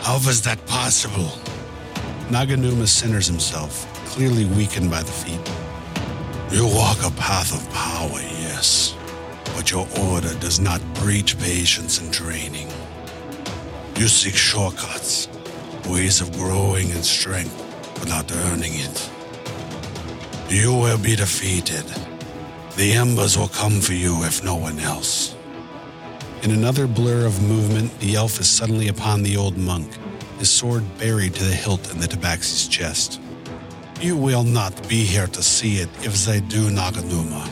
how 0.00 0.14
was 0.26 0.42
that 0.42 0.64
possible? 0.66 1.30
Naganuma 2.28 2.88
centers 2.88 3.26
himself, 3.26 3.86
clearly 4.12 4.44
weakened 4.44 4.90
by 4.90 5.02
the 5.02 5.10
feat. 5.10 5.40
You 6.50 6.66
walk 6.66 6.98
a 6.98 7.10
path 7.12 7.50
of 7.54 7.62
power, 7.72 8.20
yes, 8.20 8.94
but 9.56 9.70
your 9.70 9.88
order 9.98 10.34
does 10.34 10.60
not 10.60 10.82
breach 10.96 11.38
patience 11.38 11.98
and 11.98 12.12
training. 12.12 12.68
You 13.96 14.08
seek 14.08 14.34
shortcuts, 14.34 15.28
ways 15.88 16.20
of 16.20 16.30
growing 16.32 16.90
in 16.90 17.02
strength 17.02 17.56
without 18.00 18.30
earning 18.30 18.74
it. 18.74 19.10
You 20.50 20.74
will 20.74 20.98
be 20.98 21.16
defeated. 21.16 21.86
The 22.76 22.92
embers 22.92 23.38
will 23.38 23.48
come 23.48 23.80
for 23.80 23.94
you 23.94 24.24
if 24.24 24.44
no 24.44 24.56
one 24.56 24.78
else. 24.78 25.34
In 26.42 26.50
another 26.50 26.86
blur 26.86 27.24
of 27.24 27.42
movement, 27.42 27.98
the 28.00 28.16
elf 28.16 28.38
is 28.40 28.50
suddenly 28.50 28.88
upon 28.88 29.22
the 29.22 29.38
old 29.38 29.56
monk, 29.56 29.88
his 30.38 30.50
sword 30.50 30.84
buried 30.98 31.34
to 31.36 31.44
the 31.44 31.54
hilt 31.54 31.90
in 31.90 31.98
the 31.98 32.08
tabaxi's 32.08 32.68
chest. 32.68 33.18
You 34.02 34.16
will 34.16 34.42
not 34.42 34.88
be 34.88 35.04
here 35.04 35.28
to 35.28 35.42
see 35.44 35.76
it 35.76 35.88
if 36.04 36.24
they 36.24 36.40
do, 36.40 36.70
Naganuma. 36.70 37.48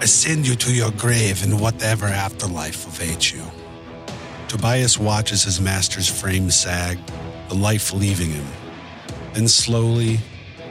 I 0.00 0.06
send 0.06 0.44
you 0.44 0.56
to 0.56 0.74
your 0.74 0.90
grave 0.90 1.44
in 1.44 1.60
whatever 1.60 2.06
afterlife 2.06 2.84
awaits 2.84 3.32
you. 3.32 3.44
Tobias 4.48 4.98
watches 4.98 5.44
his 5.44 5.60
master's 5.60 6.08
frame 6.08 6.50
sag, 6.50 6.98
the 7.48 7.54
life 7.54 7.92
leaving 7.92 8.30
him. 8.30 8.46
Then 9.34 9.46
slowly, 9.46 10.18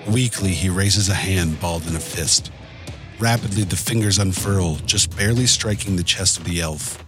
weakly, 0.09 0.51
he 0.51 0.67
raises 0.67 1.07
a 1.07 1.13
hand 1.13 1.61
balled 1.61 1.87
in 1.87 1.95
a 1.95 1.99
fist. 2.01 2.51
Rapidly, 3.19 3.63
the 3.63 3.77
fingers 3.77 4.19
unfurl, 4.19 4.75
just 4.85 5.15
barely 5.15 5.45
striking 5.45 5.95
the 5.95 6.03
chest 6.03 6.37
of 6.37 6.43
the 6.43 6.59
elf. 6.59 7.01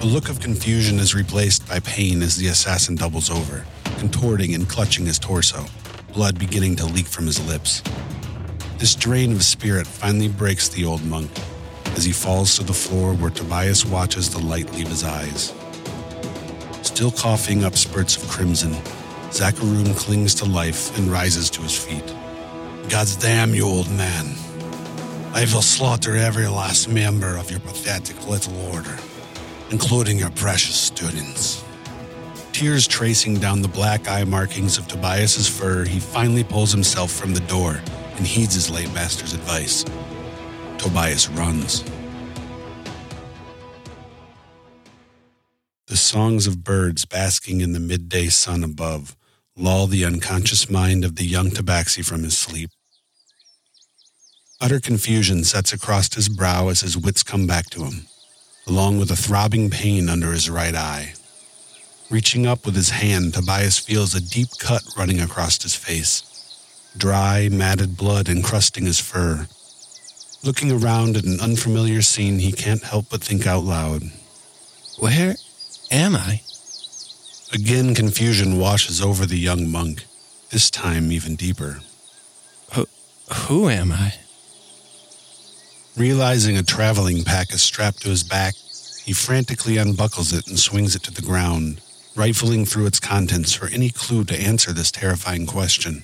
A 0.00 0.06
look 0.06 0.30
of 0.30 0.40
confusion 0.40 0.98
is 0.98 1.14
replaced 1.14 1.68
by 1.68 1.80
pain 1.80 2.22
as 2.22 2.38
the 2.38 2.46
assassin 2.46 2.94
doubles 2.94 3.30
over, 3.30 3.66
contorting 3.98 4.54
and 4.54 4.66
clutching 4.66 5.04
his 5.04 5.18
torso, 5.18 5.66
blood 6.12 6.38
beginning 6.38 6.76
to 6.76 6.86
leak 6.86 7.06
from 7.06 7.26
his 7.26 7.44
lips. 7.46 7.82
This 8.78 8.94
drain 8.94 9.32
of 9.32 9.42
spirit 9.42 9.86
finally 9.86 10.28
breaks 10.28 10.68
the 10.68 10.84
old 10.84 11.04
monk 11.04 11.30
as 11.96 12.04
he 12.04 12.12
falls 12.12 12.56
to 12.56 12.64
the 12.64 12.72
floor 12.72 13.14
where 13.14 13.30
Tobias 13.30 13.84
watches 13.84 14.30
the 14.30 14.38
light 14.38 14.70
leave 14.74 14.88
his 14.88 15.04
eyes. 15.04 15.54
Still 16.82 17.10
coughing 17.10 17.64
up 17.64 17.76
spurts 17.76 18.16
of 18.16 18.28
crimson, 18.28 18.72
Zakarum 19.30 19.96
clings 19.96 20.34
to 20.36 20.44
life 20.44 20.96
and 20.98 21.10
rises 21.10 21.48
to 21.50 21.62
his 21.62 21.76
feet. 21.76 22.14
God's 22.88 23.16
damn 23.16 23.54
you, 23.54 23.64
old 23.64 23.90
man. 23.90 24.34
I 25.32 25.42
will 25.54 25.62
slaughter 25.62 26.16
every 26.16 26.46
last 26.46 26.88
member 26.88 27.36
of 27.38 27.50
your 27.50 27.60
pathetic 27.60 28.28
little 28.28 28.54
order, 28.74 28.98
including 29.70 30.18
your 30.18 30.30
precious 30.30 30.74
students. 30.74 31.64
Tears 32.52 32.86
tracing 32.86 33.38
down 33.38 33.62
the 33.62 33.68
black 33.68 34.08
eye 34.08 34.24
markings 34.24 34.76
of 34.78 34.86
Tobias's 34.86 35.48
fur, 35.48 35.84
he 35.84 35.98
finally 35.98 36.44
pulls 36.44 36.70
himself 36.70 37.10
from 37.10 37.32
the 37.34 37.40
door 37.40 37.80
and 38.16 38.26
heeds 38.26 38.54
his 38.54 38.70
late 38.70 38.92
master's 38.92 39.32
advice. 39.32 39.84
Tobias 40.78 41.28
runs. 41.30 41.82
The 45.86 45.96
songs 45.96 46.46
of 46.46 46.62
birds 46.62 47.04
basking 47.04 47.62
in 47.62 47.72
the 47.72 47.80
midday 47.80 48.28
sun 48.28 48.62
above 48.62 49.16
lull 49.56 49.86
the 49.86 50.04
unconscious 50.04 50.70
mind 50.70 51.04
of 51.04 51.16
the 51.16 51.24
young 51.24 51.50
tabaxi 51.50 52.04
from 52.04 52.22
his 52.22 52.36
sleep. 52.36 52.70
Utter 54.60 54.80
confusion 54.80 55.44
sets 55.44 55.72
across 55.72 56.14
his 56.14 56.28
brow 56.28 56.68
as 56.68 56.80
his 56.82 56.96
wits 56.96 57.22
come 57.22 57.46
back 57.46 57.68
to 57.70 57.84
him, 57.84 58.06
along 58.66 58.98
with 58.98 59.10
a 59.10 59.16
throbbing 59.16 59.70
pain 59.70 60.08
under 60.08 60.32
his 60.32 60.48
right 60.48 60.74
eye. 60.74 61.14
Reaching 62.12 62.46
up 62.46 62.66
with 62.66 62.76
his 62.76 62.90
hand, 62.90 63.32
Tobias 63.32 63.78
feels 63.78 64.14
a 64.14 64.20
deep 64.20 64.48
cut 64.58 64.82
running 64.98 65.18
across 65.18 65.62
his 65.62 65.74
face, 65.74 66.22
dry, 66.94 67.48
matted 67.50 67.96
blood 67.96 68.28
encrusting 68.28 68.84
his 68.84 69.00
fur. 69.00 69.48
Looking 70.44 70.70
around 70.70 71.16
at 71.16 71.24
an 71.24 71.40
unfamiliar 71.40 72.02
scene, 72.02 72.38
he 72.38 72.52
can't 72.52 72.82
help 72.82 73.06
but 73.08 73.24
think 73.24 73.46
out 73.46 73.64
loud. 73.64 74.02
Where 74.98 75.36
am 75.90 76.14
I? 76.14 76.42
Again, 77.50 77.94
confusion 77.94 78.58
washes 78.58 79.00
over 79.00 79.24
the 79.24 79.38
young 79.38 79.70
monk, 79.70 80.04
this 80.50 80.70
time 80.70 81.12
even 81.12 81.34
deeper. 81.34 81.80
Who, 82.74 82.86
who 83.46 83.70
am 83.70 83.90
I? 83.90 84.16
Realizing 85.96 86.58
a 86.58 86.62
traveling 86.62 87.24
pack 87.24 87.54
is 87.54 87.62
strapped 87.62 88.02
to 88.02 88.10
his 88.10 88.22
back, 88.22 88.52
he 89.02 89.14
frantically 89.14 89.78
unbuckles 89.78 90.34
it 90.34 90.46
and 90.46 90.58
swings 90.58 90.94
it 90.94 91.02
to 91.04 91.10
the 91.10 91.22
ground, 91.22 91.80
rifling 92.14 92.64
through 92.64 92.86
its 92.86 93.00
contents 93.00 93.52
for 93.52 93.68
any 93.68 93.90
clue 93.90 94.24
to 94.24 94.40
answer 94.40 94.72
this 94.72 94.90
terrifying 94.90 95.46
question. 95.46 96.02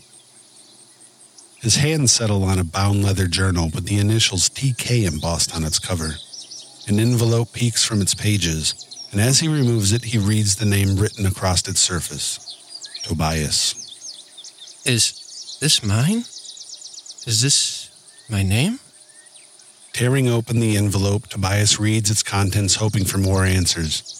His 1.61 1.77
hands 1.77 2.13
settle 2.13 2.45
on 2.45 2.59
a 2.59 2.65
bound 2.65 3.05
leather 3.05 3.27
journal 3.27 3.71
with 3.75 3.87
the 3.87 3.99
initials 3.99 4.49
TK 4.49 5.07
embossed 5.07 5.55
on 5.55 5.65
its 5.65 5.79
cover. 5.79 6.15
An 6.87 6.99
envelope 6.99 7.53
peeks 7.53 7.85
from 7.85 8.01
its 8.01 8.15
pages, 8.15 8.87
and 9.13 9.21
as 9.21 9.41
he 9.41 9.49
removes 9.49 9.93
it, 9.93 10.05
he 10.05 10.19
reads 10.19 10.57
the 10.57 10.65
name 10.65 10.97
written 10.97 11.27
across 11.27 11.67
its 11.69 11.81
surface 11.81 12.45
Tobias. 13.03 13.75
Is 14.85 15.59
this 15.61 15.83
mine? 15.85 16.19
Is 17.27 17.41
this 17.43 17.91
my 18.31 18.43
name? 18.43 18.79
Tearing 19.93 20.29
open 20.29 20.61
the 20.61 20.77
envelope, 20.77 21.27
Tobias 21.27 21.81
reads 21.81 22.11
its 22.11 22.23
contents, 22.23 22.77
hoping 22.77 23.05
for 23.05 23.19
more 23.19 23.45
answers. 23.45 24.18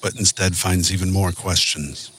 But 0.00 0.16
instead 0.16 0.56
finds 0.56 0.92
even 0.92 1.10
more 1.10 1.32
questions. 1.32 2.10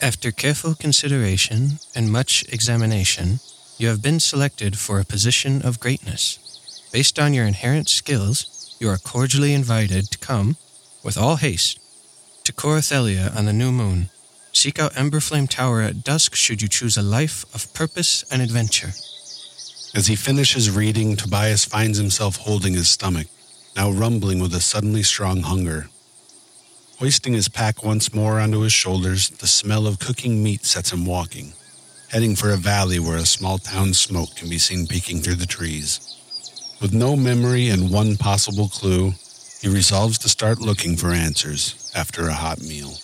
After 0.00 0.30
careful 0.30 0.74
consideration 0.74 1.78
and 1.94 2.12
much 2.12 2.44
examination, 2.52 3.40
you 3.78 3.88
have 3.88 4.02
been 4.02 4.20
selected 4.20 4.78
for 4.78 5.00
a 5.00 5.04
position 5.04 5.62
of 5.62 5.80
greatness. 5.80 6.38
Based 6.92 7.18
on 7.18 7.34
your 7.34 7.46
inherent 7.46 7.88
skills, 7.88 8.76
you 8.78 8.88
are 8.88 8.98
cordially 8.98 9.54
invited 9.54 10.10
to 10.10 10.18
come, 10.18 10.56
with 11.02 11.16
all 11.16 11.36
haste, 11.36 11.78
to 12.44 12.52
Corothelia 12.52 13.32
on 13.34 13.46
the 13.46 13.52
new 13.52 13.72
moon. 13.72 14.10
Seek 14.52 14.78
out 14.78 14.92
Emberflame 14.92 15.48
Tower 15.48 15.80
at 15.80 16.04
dusk 16.04 16.34
should 16.34 16.62
you 16.62 16.68
choose 16.68 16.96
a 16.96 17.02
life 17.02 17.44
of 17.54 17.72
purpose 17.74 18.24
and 18.30 18.42
adventure. 18.42 18.92
As 19.94 20.06
he 20.06 20.16
finishes 20.16 20.70
reading, 20.70 21.16
Tobias 21.16 21.64
finds 21.64 21.98
himself 21.98 22.36
holding 22.36 22.74
his 22.74 22.88
stomach, 22.88 23.28
now 23.74 23.90
rumbling 23.90 24.38
with 24.38 24.54
a 24.54 24.60
suddenly 24.60 25.02
strong 25.02 25.42
hunger. 25.42 25.88
Hoisting 27.00 27.32
his 27.32 27.48
pack 27.48 27.82
once 27.82 28.14
more 28.14 28.38
onto 28.38 28.60
his 28.60 28.72
shoulders, 28.72 29.28
the 29.28 29.48
smell 29.48 29.88
of 29.88 29.98
cooking 29.98 30.44
meat 30.44 30.64
sets 30.64 30.92
him 30.92 31.04
walking, 31.04 31.52
heading 32.10 32.36
for 32.36 32.50
a 32.50 32.56
valley 32.56 33.00
where 33.00 33.16
a 33.16 33.26
small 33.26 33.58
town 33.58 33.94
smoke 33.94 34.36
can 34.36 34.48
be 34.48 34.58
seen 34.58 34.86
peeking 34.86 35.18
through 35.18 35.34
the 35.34 35.44
trees. 35.44 35.98
With 36.80 36.94
no 36.94 37.16
memory 37.16 37.68
and 37.68 37.90
one 37.90 38.16
possible 38.16 38.68
clue, 38.68 39.12
he 39.60 39.68
resolves 39.68 40.18
to 40.18 40.28
start 40.28 40.60
looking 40.60 40.96
for 40.96 41.10
answers 41.10 41.90
after 41.96 42.28
a 42.28 42.32
hot 42.32 42.60
meal. 42.60 42.94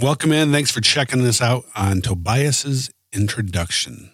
Welcome 0.00 0.32
in. 0.32 0.50
Thanks 0.50 0.70
for 0.70 0.80
checking 0.80 1.22
this 1.22 1.42
out 1.42 1.64
on 1.74 2.00
Tobias's 2.00 2.90
introduction. 3.12 4.12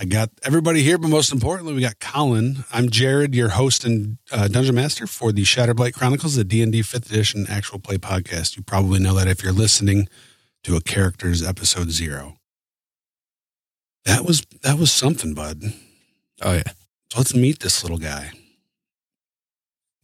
I 0.00 0.04
got 0.04 0.30
everybody 0.44 0.84
here, 0.84 0.96
but 0.96 1.08
most 1.08 1.32
importantly, 1.32 1.74
we 1.74 1.80
got 1.80 1.98
Colin. 1.98 2.64
I'm 2.72 2.88
Jared, 2.88 3.34
your 3.34 3.48
host 3.48 3.84
and 3.84 4.18
uh, 4.30 4.46
dungeon 4.46 4.76
master 4.76 5.08
for 5.08 5.32
the 5.32 5.42
Shatterblight 5.42 5.92
Chronicles, 5.92 6.36
the 6.36 6.44
D&D 6.44 6.82
5th 6.82 7.10
edition 7.10 7.46
actual 7.48 7.80
play 7.80 7.96
podcast. 7.96 8.56
You 8.56 8.62
probably 8.62 9.00
know 9.00 9.14
that 9.14 9.26
if 9.26 9.42
you're 9.42 9.52
listening 9.52 10.08
to 10.62 10.76
a 10.76 10.80
character's 10.80 11.44
episode 11.44 11.90
0. 11.90 12.36
That 14.04 14.24
was 14.24 14.42
that 14.62 14.78
was 14.78 14.92
something, 14.92 15.34
bud. 15.34 15.62
Oh, 16.42 16.54
yeah. 16.54 16.62
So 17.10 17.18
let's 17.18 17.34
meet 17.34 17.58
this 17.58 17.82
little 17.82 17.98
guy. 17.98 18.30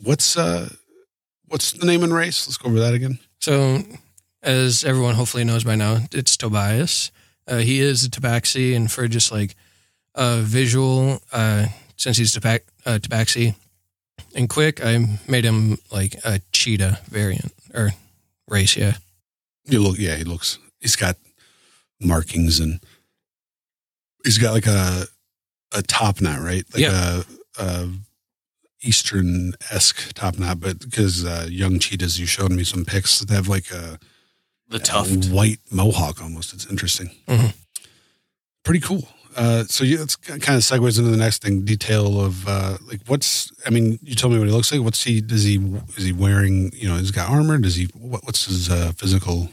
What's 0.02 0.36
uh 0.36 0.70
what's 1.46 1.70
the 1.70 1.86
name 1.86 2.02
and 2.02 2.12
race? 2.12 2.48
Let's 2.48 2.56
go 2.56 2.68
over 2.68 2.80
that 2.80 2.94
again. 2.94 3.20
So, 3.40 3.84
as 4.42 4.84
everyone 4.84 5.14
hopefully 5.14 5.44
knows 5.44 5.62
by 5.62 5.76
now, 5.76 6.00
it's 6.12 6.36
Tobias. 6.36 7.12
Uh, 7.46 7.58
he 7.58 7.78
is 7.80 8.04
a 8.04 8.10
tabaxi, 8.10 8.74
and 8.74 8.90
for 8.90 9.06
just 9.06 9.30
like 9.30 9.54
a 10.14 10.40
visual, 10.42 11.20
uh, 11.32 11.66
since 11.96 12.16
he's 12.18 12.32
tabac- 12.34 12.68
uh, 12.86 12.98
tabaxi 13.00 13.54
and 14.34 14.48
quick, 14.48 14.84
I 14.84 15.18
made 15.28 15.44
him 15.44 15.78
like 15.90 16.16
a 16.24 16.40
cheetah 16.52 17.00
variant 17.08 17.52
or 17.74 17.92
race. 18.48 18.76
Yeah. 18.76 18.96
You 19.66 19.80
look 19.82 19.98
yeah, 19.98 20.16
he 20.16 20.24
looks 20.24 20.58
he's 20.80 20.96
got 20.96 21.16
markings 22.00 22.60
and 22.60 22.80
he's 24.24 24.38
got 24.38 24.52
like 24.52 24.66
a 24.66 25.04
a 25.72 25.82
top 25.82 26.20
knot, 26.20 26.40
right? 26.40 26.64
Like 26.72 26.82
Yeah. 26.82 27.22
a, 27.58 27.62
a 27.64 27.88
Eastern 28.82 29.54
esque 29.70 30.12
top 30.12 30.38
knot, 30.38 30.60
but 30.60 30.78
because 30.78 31.24
uh, 31.24 31.46
young 31.50 31.78
cheetahs, 31.78 32.20
you 32.20 32.26
showed 32.26 32.52
me 32.52 32.64
some 32.64 32.84
pics 32.84 33.18
that 33.20 33.30
have 33.30 33.48
like 33.48 33.70
a, 33.70 33.98
The 34.68 34.76
a 34.76 34.80
tuft. 34.80 35.26
white 35.30 35.58
mohawk 35.70 36.20
almost. 36.22 36.52
It's 36.52 36.66
interesting. 36.66 37.10
Mhm. 37.26 37.54
Pretty 38.62 38.80
cool. 38.80 39.08
Uh, 39.36 39.64
so 39.64 39.84
yeah, 39.84 40.02
it's 40.02 40.16
kind 40.16 40.38
of 40.56 40.62
segues 40.62 40.98
into 40.98 41.10
the 41.10 41.16
next 41.16 41.42
thing. 41.42 41.64
Detail 41.64 42.20
of 42.20 42.46
uh, 42.48 42.78
like 42.86 43.00
what's. 43.06 43.50
I 43.66 43.70
mean, 43.70 43.98
you 44.02 44.14
told 44.14 44.32
me 44.32 44.38
what 44.38 44.48
he 44.48 44.54
looks 44.54 44.70
like. 44.72 44.80
What's 44.80 45.02
he? 45.02 45.20
Does 45.20 45.44
he? 45.44 45.56
Is 45.96 46.04
he 46.04 46.12
wearing? 46.12 46.70
You 46.74 46.88
know, 46.88 46.96
he's 46.96 47.10
got 47.10 47.30
armor. 47.30 47.58
Does 47.58 47.76
he? 47.76 47.86
What, 47.94 48.24
what's 48.24 48.46
his 48.46 48.70
uh, 48.70 48.92
physical? 48.96 49.48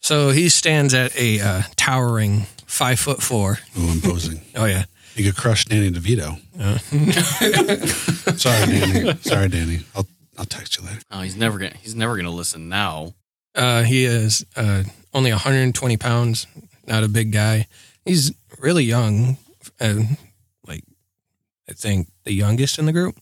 So 0.00 0.30
he 0.30 0.48
stands 0.48 0.94
at 0.94 1.16
a 1.18 1.40
uh, 1.40 1.62
towering 1.76 2.42
five 2.66 3.00
foot 3.00 3.22
four. 3.22 3.58
Oh, 3.76 3.92
imposing. 3.92 4.40
Oh 4.56 4.64
yeah. 4.64 4.84
He 5.14 5.24
could 5.24 5.36
crush 5.36 5.64
Danny 5.64 5.90
DeVito. 5.90 6.38
Uh, 6.60 6.76
Sorry, 8.36 8.66
Danny. 8.66 9.14
Sorry, 9.22 9.48
Danny. 9.48 9.78
I'll 9.94 10.06
I'll 10.38 10.44
text 10.44 10.78
you 10.78 10.84
later. 10.84 11.00
Oh, 11.10 11.20
he's 11.22 11.36
never 11.36 11.58
gonna. 11.58 11.74
He's 11.82 11.94
never 11.94 12.16
gonna 12.16 12.30
listen 12.30 12.68
now. 12.68 13.14
uh, 13.54 13.82
he 13.82 14.04
is 14.04 14.44
uh, 14.56 14.82
only 15.14 15.30
120 15.30 15.96
pounds. 15.96 16.46
Not 16.86 17.02
a 17.02 17.08
big 17.08 17.32
guy. 17.32 17.66
He's 18.06 18.32
really 18.60 18.84
young. 18.84 19.36
and 19.80 20.16
like 20.66 20.84
I 21.68 21.72
think 21.72 22.08
the 22.24 22.32
youngest 22.32 22.78
in 22.78 22.86
the 22.86 22.92
group. 22.92 23.16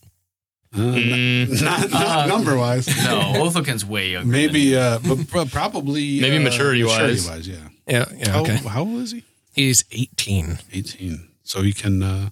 Uh, 0.74 0.78
Mm, 0.78 1.62
not 1.62 1.90
not 1.90 2.02
Uh, 2.18 2.26
number 2.26 2.56
wise. 2.56 2.86
No, 2.88 3.20
Othoken's 3.44 3.84
way 3.84 4.10
younger. 4.10 4.28
Maybe, 4.28 4.76
uh, 4.76 4.98
but, 5.06 5.18
but 5.32 5.50
probably 5.52 6.20
Maybe 6.20 6.36
uh, 6.36 6.40
maturity-wise. 6.40 6.98
maturity-wise, 6.98 7.48
yeah. 7.48 7.68
Yeah. 7.86 8.04
Yeah. 8.18 8.30
How, 8.32 8.40
Okay. 8.42 8.56
how 8.56 8.82
old 8.84 9.00
is 9.02 9.12
he? 9.12 9.22
He's 9.52 9.84
18. 9.92 10.58
18. 10.72 11.28
So 11.44 11.62
he 11.62 11.72
can 11.72 12.02
uh, 12.02 12.30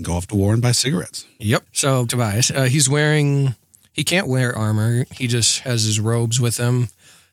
go 0.00 0.14
off 0.14 0.26
to 0.28 0.36
war 0.36 0.54
and 0.54 0.62
buy 0.62 0.72
cigarettes. 0.72 1.26
Yep. 1.38 1.64
So 1.72 2.06
Tobias, 2.06 2.50
uh, 2.50 2.64
he's 2.64 2.88
wearing. 2.88 3.54
He 3.92 4.04
can't 4.04 4.26
wear 4.28 4.56
armor. 4.56 5.04
He 5.12 5.26
just 5.26 5.60
has 5.60 5.82
his 5.84 6.00
robes 6.00 6.40
with 6.40 6.56
him. 6.56 6.88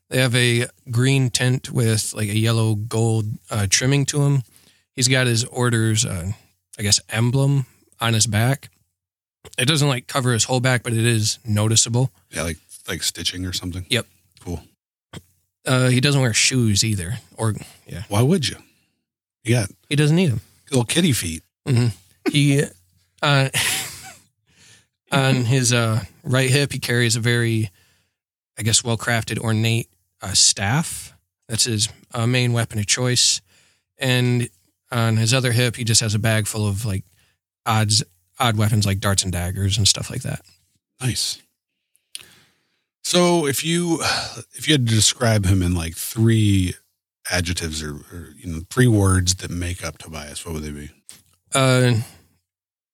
They 0.09 0.19
have 0.21 0.35
a 0.35 0.65
green 0.89 1.29
tint 1.29 1.69
with 1.71 2.13
like 2.13 2.29
a 2.29 2.37
yellow 2.37 2.75
gold 2.75 3.25
uh, 3.49 3.67
trimming 3.69 4.05
to 4.07 4.21
him. 4.23 4.43
He's 4.93 5.07
got 5.07 5.27
his 5.27 5.43
orders, 5.45 6.05
uh, 6.05 6.31
I 6.79 6.81
guess, 6.81 6.99
emblem 7.09 7.65
on 7.99 8.13
his 8.13 8.25
back. 8.25 8.69
It 9.57 9.65
doesn't 9.67 9.87
like 9.87 10.07
cover 10.07 10.31
his 10.33 10.45
whole 10.45 10.59
back, 10.59 10.83
but 10.83 10.93
it 10.93 11.05
is 11.05 11.39
noticeable. 11.45 12.11
Yeah, 12.31 12.43
like 12.43 12.57
like 12.87 13.03
stitching 13.03 13.45
or 13.45 13.53
something. 13.53 13.85
Yep. 13.89 14.05
Cool. 14.39 14.61
Uh, 15.65 15.89
he 15.89 15.99
doesn't 15.99 16.21
wear 16.21 16.33
shoes 16.33 16.83
either, 16.85 17.17
or 17.35 17.53
yeah, 17.85 18.03
Why 18.07 18.21
would 18.21 18.47
you? 18.47 18.55
Yeah. 19.43 19.65
he 19.89 19.95
doesn't 19.97 20.15
need 20.15 20.31
them. 20.31 20.41
little 20.71 20.85
kitty 20.85 21.11
feet. 21.11 21.43
hmm 21.67 21.87
He 22.31 22.63
uh, 23.21 23.49
on 25.11 25.35
his 25.35 25.73
uh, 25.73 26.03
right 26.23 26.49
hip, 26.49 26.71
he 26.71 26.79
carries 26.79 27.15
a 27.15 27.19
very, 27.19 27.69
I 28.57 28.63
guess, 28.63 28.83
well 28.83 28.97
crafted, 28.97 29.39
ornate 29.39 29.89
uh, 30.21 30.34
staff. 30.34 31.13
That's 31.47 31.65
his 31.65 31.89
uh, 32.13 32.27
main 32.27 32.53
weapon 32.53 32.80
of 32.80 32.88
choice. 32.88 33.41
And 33.97 34.49
on 34.91 35.17
his 35.17 35.34
other 35.34 35.51
hip, 35.51 35.75
he 35.75 35.84
just 35.84 36.01
has 36.01 36.13
a 36.13 36.19
bag 36.19 36.47
full 36.47 36.67
of 36.67 36.86
like 36.86 37.03
odds, 37.65 38.03
odd 38.39 38.58
weapons 38.58 38.86
like 38.86 38.99
darts 38.99 39.23
and 39.23 39.32
daggers 39.32 39.77
and 39.77 39.88
stuff 39.88 40.10
like 40.10 40.21
that. 40.21 40.41
Nice. 41.01 41.41
So 43.03 43.47
if 43.47 43.63
you 43.63 43.99
if 44.53 44.67
you 44.67 44.73
had 44.73 44.86
to 44.86 44.93
describe 44.93 45.45
him 45.45 45.62
in 45.62 45.73
like 45.73 45.95
three 45.95 46.73
adjectives 47.32 47.82
or, 47.82 47.91
or 48.12 48.34
you 48.38 48.51
know 48.51 48.62
three 48.69 48.88
words 48.88 49.36
that 49.36 49.49
make 49.49 49.82
up 49.82 49.97
Tobias, 49.97 50.45
what 50.45 50.56
would 50.56 50.63
they 50.63 50.71
be? 50.71 50.89
Uh, 51.53 52.01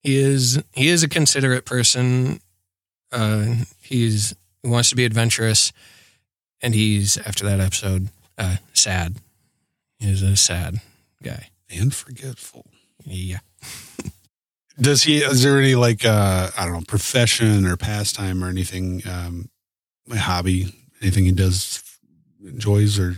he 0.03 0.17
is 0.17 0.61
he 0.73 0.89
is 0.89 1.01
a 1.01 1.09
considerate 1.09 1.65
person. 1.65 2.41
Uh, 3.11 3.55
he's 3.81 4.35
he 4.61 4.69
wants 4.69 4.89
to 4.89 4.95
be 4.95 5.05
adventurous, 5.05 5.73
and 6.63 6.73
he's 6.73 7.17
after 7.17 7.45
that 7.45 7.59
episode 7.59 8.07
uh, 8.39 8.55
sad. 8.73 9.17
He's 9.99 10.23
a 10.23 10.35
sad 10.35 10.81
guy. 11.21 11.49
And 11.69 11.93
forgetful. 11.93 12.65
Yeah. 13.05 13.39
Does 14.79 15.03
he? 15.03 15.17
Is 15.17 15.43
there 15.43 15.59
any 15.59 15.75
like 15.75 16.03
uh 16.03 16.49
I 16.57 16.65
don't 16.65 16.73
know 16.73 16.81
profession 16.87 17.67
or 17.67 17.77
pastime 17.77 18.43
or 18.43 18.47
anything? 18.47 19.03
Um, 19.07 19.49
a 20.11 20.17
hobby, 20.17 20.73
anything 21.01 21.25
he 21.25 21.31
does 21.31 21.83
enjoys 22.43 22.97
or 22.97 23.15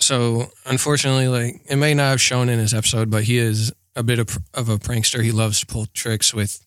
So 0.00 0.48
unfortunately, 0.64 1.28
like 1.28 1.60
it 1.68 1.76
may 1.76 1.92
not 1.92 2.10
have 2.10 2.22
shown 2.22 2.48
in 2.48 2.58
his 2.58 2.72
episode, 2.72 3.10
but 3.10 3.24
he 3.24 3.36
is 3.36 3.70
a 3.94 4.02
bit 4.02 4.18
of, 4.18 4.38
of 4.54 4.68
a 4.68 4.78
prankster. 4.78 5.22
He 5.22 5.30
loves 5.30 5.60
to 5.60 5.66
pull 5.66 5.86
tricks 5.92 6.32
with 6.32 6.64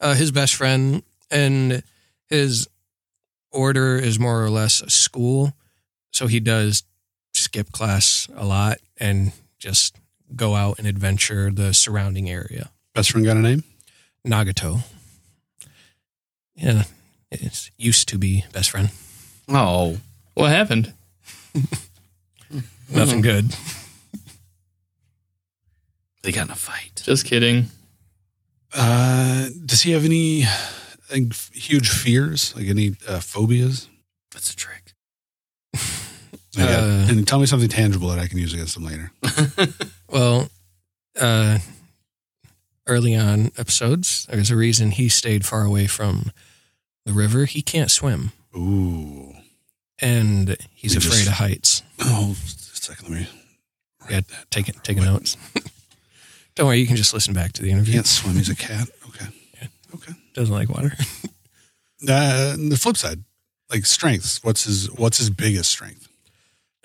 uh, 0.00 0.14
his 0.14 0.32
best 0.32 0.54
friend, 0.54 1.02
and 1.30 1.82
his 2.28 2.68
order 3.56 3.96
is 3.96 4.18
more 4.18 4.44
or 4.44 4.50
less 4.50 4.80
a 4.82 4.90
school. 4.90 5.54
So 6.12 6.26
he 6.26 6.40
does 6.40 6.84
skip 7.32 7.72
class 7.72 8.28
a 8.36 8.44
lot 8.44 8.78
and 8.98 9.32
just 9.58 9.96
go 10.34 10.54
out 10.54 10.78
and 10.78 10.86
adventure 10.86 11.50
the 11.50 11.72
surrounding 11.74 12.28
area. 12.30 12.70
best 12.94 13.10
friend 13.12 13.26
got 13.26 13.36
a 13.36 13.40
name? 13.40 13.64
Nagato. 14.26 14.80
Yeah, 16.54 16.84
it 17.30 17.70
used 17.76 18.08
to 18.08 18.18
be 18.18 18.44
best 18.52 18.70
friend. 18.70 18.90
Oh, 19.48 19.98
what 20.34 20.50
happened? 20.50 20.92
Nothing 22.90 23.20
good. 23.20 23.54
they 26.22 26.32
got 26.32 26.46
in 26.46 26.50
a 26.52 26.56
fight. 26.56 27.02
Just 27.04 27.26
kidding. 27.26 27.66
Uh, 28.72 29.48
does 29.64 29.82
he 29.82 29.92
have 29.92 30.04
any 30.04 30.44
like, 31.10 31.32
huge 31.52 31.88
fears? 31.90 32.54
Like 32.56 32.66
any 32.66 32.96
uh, 33.08 33.20
phobias? 33.20 33.88
That's 34.32 34.52
a 34.52 34.56
trick. 34.56 34.92
Uh, 36.58 37.04
and 37.10 37.28
tell 37.28 37.38
me 37.38 37.44
something 37.44 37.68
tangible 37.68 38.08
that 38.08 38.18
I 38.18 38.28
can 38.28 38.38
use 38.38 38.54
against 38.54 38.74
them 38.74 38.84
later. 38.84 39.12
Well, 40.08 40.48
uh, 41.20 41.58
early 42.86 43.14
on 43.14 43.50
episodes. 43.58 44.26
There's 44.30 44.50
a 44.50 44.56
reason 44.56 44.92
he 44.92 45.10
stayed 45.10 45.44
far 45.44 45.64
away 45.64 45.86
from 45.86 46.30
the 47.04 47.12
river. 47.12 47.44
He 47.44 47.60
can't 47.60 47.90
swim, 47.90 48.32
Ooh. 48.56 49.34
and 49.98 50.56
he's 50.74 50.96
afraid 50.96 51.24
just- 51.24 51.26
of 51.28 51.32
heights. 51.34 51.82
Oh, 52.00 52.34
second. 52.72 53.10
Let 53.10 53.20
me. 53.20 53.28
Yeah, 54.08 54.20
take 54.50 54.70
it, 54.70 54.76
take 54.82 54.96
a. 54.96 55.00
Don't 56.54 56.66
worry, 56.66 56.78
you 56.78 56.86
can 56.86 56.96
just 56.96 57.12
listen 57.12 57.34
back 57.34 57.52
to 57.54 57.62
the 57.62 57.70
interview. 57.70 57.92
He 57.92 57.98
can't 57.98 58.06
swim. 58.06 58.34
He's 58.36 58.48
a 58.48 58.56
cat. 58.56 58.88
Okay. 59.08 59.26
Okay. 59.94 60.12
Doesn't 60.36 60.54
like 60.54 60.68
water. 60.68 60.92
Uh, 62.06 62.52
and 62.52 62.70
the 62.70 62.76
flip 62.76 62.94
side, 62.94 63.24
like 63.70 63.86
strengths. 63.86 64.44
What's 64.44 64.64
his 64.64 64.92
What's 64.92 65.16
his 65.16 65.30
biggest 65.30 65.70
strength? 65.70 66.06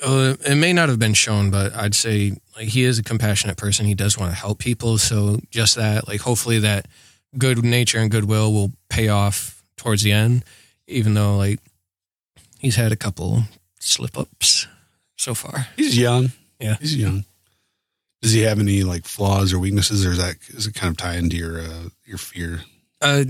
Uh, 0.01 0.35
it 0.45 0.55
may 0.55 0.71
not 0.71 0.87
have 0.87 0.99
been 0.99 1.13
shown, 1.13 1.51
but 1.51 1.75
I'd 1.75 1.93
say 1.93 2.37
like 2.55 2.69
he 2.69 2.85
is 2.85 2.97
a 2.97 3.03
compassionate 3.03 3.57
person. 3.57 3.85
He 3.85 3.93
does 3.93 4.17
want 4.17 4.31
to 4.31 4.39
help 4.39 4.59
people. 4.59 4.97
So 4.97 5.41
just 5.49 5.75
that, 5.75 6.07
like, 6.07 6.21
hopefully 6.21 6.59
that 6.59 6.87
good 7.37 7.61
nature 7.61 7.99
and 7.99 8.09
goodwill 8.09 8.53
will 8.53 8.71
pay 8.89 9.09
off 9.09 9.61
towards 9.75 10.01
the 10.01 10.13
end. 10.13 10.45
Even 10.87 11.13
though 11.13 11.35
like 11.35 11.59
he's 12.59 12.77
had 12.77 12.93
a 12.93 12.97
couple 12.97 13.43
slip 13.79 14.17
ups 14.17 14.65
so 15.17 15.33
far. 15.33 15.67
He's 15.75 15.97
young. 15.97 16.31
Yeah. 16.57 16.77
He's 16.79 16.95
young. 16.95 17.25
Does 18.21 18.31
he 18.31 18.43
have 18.43 18.59
any 18.59 18.83
like 18.83 19.05
flaws 19.05 19.51
or 19.51 19.59
weaknesses, 19.59 20.05
or 20.05 20.11
is 20.11 20.19
that 20.19 20.37
is 20.47 20.67
it 20.67 20.73
kind 20.73 20.89
of 20.89 20.95
tie 20.95 21.15
into 21.15 21.35
your 21.35 21.59
uh, 21.59 21.89
your 22.05 22.17
fear? 22.17 22.61
Uh, 23.01 23.23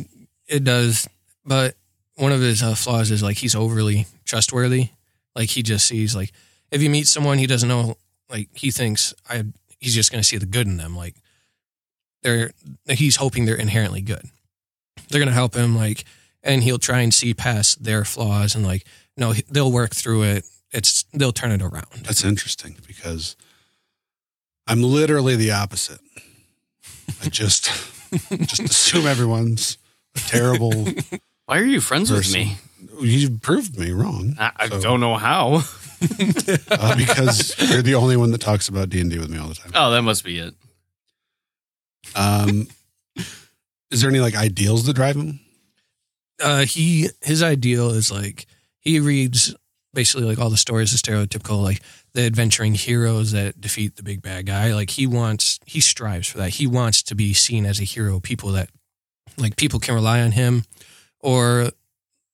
it 0.48 0.64
does, 0.64 1.08
but 1.46 1.76
one 2.16 2.32
of 2.32 2.42
his 2.42 2.62
uh, 2.62 2.76
flaws 2.76 3.10
is 3.10 3.24
like 3.24 3.38
he's 3.38 3.56
overly 3.56 4.06
trustworthy. 4.26 4.90
Like 5.36 5.50
he 5.50 5.64
just 5.64 5.88
sees 5.88 6.16
like 6.16 6.32
if 6.72 6.82
you 6.82 6.90
meet 6.90 7.08
someone 7.08 7.38
he 7.38 7.48
doesn't 7.48 7.70
know, 7.70 7.98
like 8.30 8.50
he 8.54 8.72
thinks 8.72 9.14
I 9.30 9.44
he's 9.80 9.96
just 9.96 10.12
going 10.12 10.22
to 10.22 10.28
see 10.28 10.38
the 10.38 10.46
good 10.46 10.68
in 10.68 10.78
them. 10.78 10.96
Like 10.96 11.16
they're 12.24 12.52
he's 12.90 13.16
hoping 13.16 13.46
they're 13.46 13.56
inherently 13.56 14.02
good. 14.02 14.26
They're 15.10 15.20
going 15.20 15.28
to 15.28 15.34
help 15.34 15.56
him, 15.56 15.76
like, 15.76 16.06
and 16.44 16.64
he'll 16.64 16.78
try 16.78 17.00
and 17.02 17.14
see 17.14 17.34
past 17.34 17.84
their 17.84 18.06
flaws 18.06 18.56
and 18.56 18.66
like 18.66 18.86
no, 19.18 19.34
they'll 19.50 19.72
work 19.72 19.94
through 19.94 20.24
it. 20.24 20.46
It's 20.72 21.04
they'll 21.14 21.34
turn 21.34 21.52
it 21.52 21.62
around. 21.62 22.04
That's 22.04 22.24
interesting 22.24 22.78
because 22.88 23.36
I'm 24.68 24.82
literally 24.82 25.36
the 25.36 25.52
opposite. 25.52 26.00
I 27.22 27.30
just 27.30 27.70
just 28.12 28.60
assume 28.60 29.08
everyone's 29.08 29.78
a 30.16 30.20
terrible. 30.20 30.72
Why 31.46 31.60
are 31.60 31.66
you 31.66 31.82
friends 31.82 32.12
with 32.12 32.32
me? 32.34 32.58
You 33.02 33.30
proved 33.30 33.78
me 33.78 33.92
wrong 33.92 34.36
I, 34.40 34.52
I 34.58 34.70
So- 34.70 34.82
don't 34.82 35.00
know 35.00 35.16
how. 35.18 35.64
uh, 36.72 36.96
because 36.98 37.54
you're 37.70 37.84
the 37.84 37.94
only 37.94 38.18
one 38.18 38.32
that 38.32 38.42
talks 38.42 38.68
about 38.68 38.90
D 38.90 39.00
and 39.02 39.12
D 39.12 39.20
with 39.20 39.30
me 39.30 39.38
all 39.38 39.48
the 39.48 39.54
time. 39.54 39.72
Oh, 39.76 39.92
that 39.92 40.02
must 40.02 40.24
be 40.24 40.40
it. 40.40 40.56
Um, 42.16 42.68
is 43.92 44.02
there 44.02 44.10
any 44.10 44.20
like 44.20 44.36
ideals 44.36 44.86
that 44.86 44.94
drive 44.96 45.16
him? 45.16 45.40
uh 46.44 46.66
he 46.66 47.08
his 47.22 47.44
ideal 47.44 47.92
is 47.92 48.12
like 48.12 48.48
he 48.80 49.00
reads 49.00 49.54
basically 49.94 50.26
like 50.26 50.40
all 50.40 50.50
the 50.50 50.58
stories 50.58 50.94
of 50.94 51.00
stereotypical 51.00 51.64
like 51.64 51.82
the 52.14 52.26
adventuring 52.26 52.76
heroes 52.76 53.32
that 53.32 53.60
defeat 53.60 53.96
the 53.96 54.04
big 54.04 54.22
bad 54.22 54.46
guy. 54.46 54.74
Like 54.74 54.92
he 54.92 55.08
wants 55.08 55.60
he 55.66 55.80
strives 55.82 56.28
for 56.28 56.38
that. 56.40 56.52
He 56.52 56.68
wants 56.68 57.04
to 57.04 57.16
be 57.16 57.34
seen 57.34 57.66
as 57.66 57.80
a 57.80 57.84
hero 57.84 58.20
people 58.20 58.52
that 58.52 58.70
like 59.38 59.56
people 59.56 59.80
can 59.80 59.96
rely 59.96 60.22
on 60.22 60.32
him 60.32 60.66
or 61.20 61.70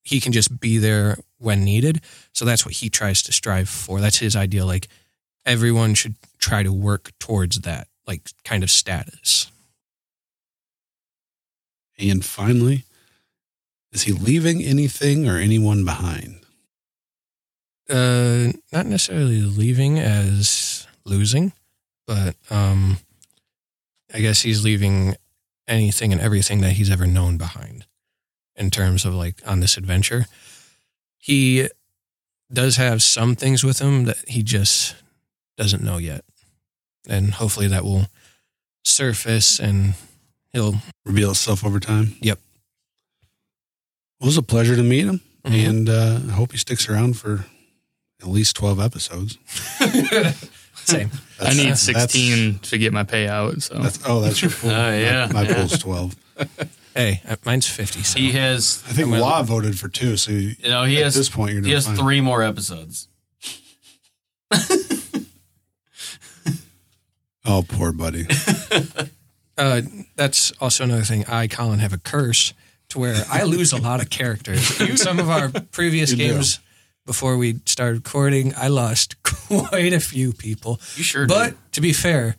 he 0.04 0.20
can 0.20 0.32
just 0.32 0.60
be 0.60 0.78
there 0.78 1.18
when 1.38 1.64
needed. 1.64 2.02
So 2.34 2.46
that's 2.46 2.66
what 2.66 2.76
he 2.76 2.90
tries 2.90 3.22
to 3.24 3.32
strive 3.32 3.70
for. 3.70 4.00
That's 4.00 4.20
his 4.20 4.36
ideal 4.36 4.66
like 4.66 4.88
everyone 5.46 5.94
should 5.94 6.16
try 6.40 6.64
to 6.64 6.74
work 6.74 7.12
towards 7.20 7.62
that 7.62 7.88
like 8.06 8.30
kind 8.44 8.64
of 8.64 8.72
status. 8.72 9.52
And 12.00 12.24
finally, 12.24 12.84
is 13.92 14.04
he 14.04 14.12
leaving 14.12 14.62
anything 14.62 15.28
or 15.28 15.38
anyone 15.38 15.84
behind? 15.84 16.42
Uh 17.90 18.52
not 18.72 18.86
necessarily 18.86 19.42
leaving 19.42 19.98
as 20.00 20.88
losing 21.06 21.54
but 22.06 22.36
um 22.50 22.98
i 24.14 24.20
guess 24.20 24.42
he's 24.42 24.64
leaving 24.64 25.16
anything 25.68 26.12
and 26.12 26.22
everything 26.22 26.62
that 26.62 26.74
he's 26.74 26.92
ever 26.92 27.06
known 27.08 27.38
behind 27.38 27.86
in 28.56 28.70
terms 28.70 29.06
of 29.06 29.14
like 29.14 29.42
on 29.46 29.60
this 29.60 29.78
adventure 29.78 30.26
he 31.18 31.68
does 32.52 32.78
have 32.78 33.02
some 33.04 33.36
things 33.36 33.64
with 33.64 33.80
him 33.80 34.06
that 34.06 34.18
he 34.28 34.42
just 34.44 34.96
doesn't 35.58 35.84
know 35.84 35.98
yet 35.98 36.24
and 37.08 37.34
hopefully 37.36 37.68
that 37.68 37.84
will 37.84 38.08
surface 38.84 39.60
and 39.60 39.94
he'll 40.54 40.76
Reveal 41.06 41.32
itself 41.32 41.64
over 41.66 41.80
time. 41.80 42.16
Yep. 42.22 42.40
It 44.22 44.26
was 44.26 44.38
a 44.38 44.42
pleasure 44.42 44.76
to 44.76 44.84
meet 44.84 45.06
him, 45.06 45.22
Mhm. 45.46 45.68
and 45.70 45.90
uh, 45.90 46.20
I 46.28 46.32
hope 46.32 46.52
he 46.52 46.58
sticks 46.58 46.90
around 46.90 47.18
for 47.18 47.46
at 48.22 48.28
least 48.28 48.56
twelve 48.56 48.80
episodes. 48.80 49.38
same 50.76 51.10
I 51.40 51.50
need 51.54 51.64
That's- 51.74 51.82
16 51.82 52.60
to 52.60 52.78
get 52.78 52.94
my 52.94 53.04
payout. 53.04 53.62
So 53.64 53.76
That's, 53.76 54.00
oh, 54.08 54.22
that's 54.22 54.42
your 54.42 54.52
pool. 54.52 54.72
Oh, 54.72 54.98
yeah, 54.98 55.28
my, 55.28 55.44
my 55.44 55.50
yeah. 55.50 55.54
pool's 55.56 55.78
twelve. 55.78 56.16
hey 56.96 57.22
uh, 57.28 57.36
mine's 57.46 57.68
50 57.68 58.04
so 58.04 58.20
He 58.20 58.32
has, 58.34 58.84
I 58.88 58.94
think 58.94 59.08
I'm 59.14 59.20
Law 59.20 59.44
voted 59.44 59.78
for 59.80 59.90
two, 59.90 60.18
so 60.18 60.32
you, 60.32 60.56
you 60.60 60.70
know, 60.70 60.84
he 60.84 60.98
at 60.98 61.04
has 61.06 61.16
this 61.16 61.30
point 61.30 61.52
you're 61.54 61.62
he 61.62 61.66
doing 61.70 61.76
has 61.76 61.86
fine. 61.88 61.96
three 61.98 62.22
more 62.22 62.42
episodes. 62.44 63.08
Oh, 67.50 67.64
poor 67.68 67.92
buddy. 67.92 68.28
Uh, 69.60 69.82
that's 70.16 70.52
also 70.62 70.84
another 70.84 71.02
thing. 71.02 71.26
I, 71.26 71.48
Colin, 71.48 71.80
have 71.80 71.92
a 71.92 71.98
curse 71.98 72.54
to 72.90 73.00
where 73.00 73.24
I 73.28 73.42
lose 73.42 73.74
a 73.74 73.78
lot 73.82 74.00
of 74.00 74.12
characters. 74.12 74.62
Some 75.02 75.18
of 75.18 75.32
our 75.32 75.50
previous 75.72 76.12
You 76.12 76.18
do. 76.18 76.28
games 76.34 76.60
before 77.08 77.36
we 77.38 77.60
started 77.66 77.96
recording, 78.06 78.54
I 78.56 78.68
lost 78.68 79.22
quite 79.24 79.94
a 79.94 80.00
few 80.00 80.32
people. 80.34 80.80
You 80.96 81.04
sure 81.04 81.26
But 81.26 81.52
do. 81.52 81.58
to 81.72 81.82
be 81.82 81.94
fair, 81.94 82.36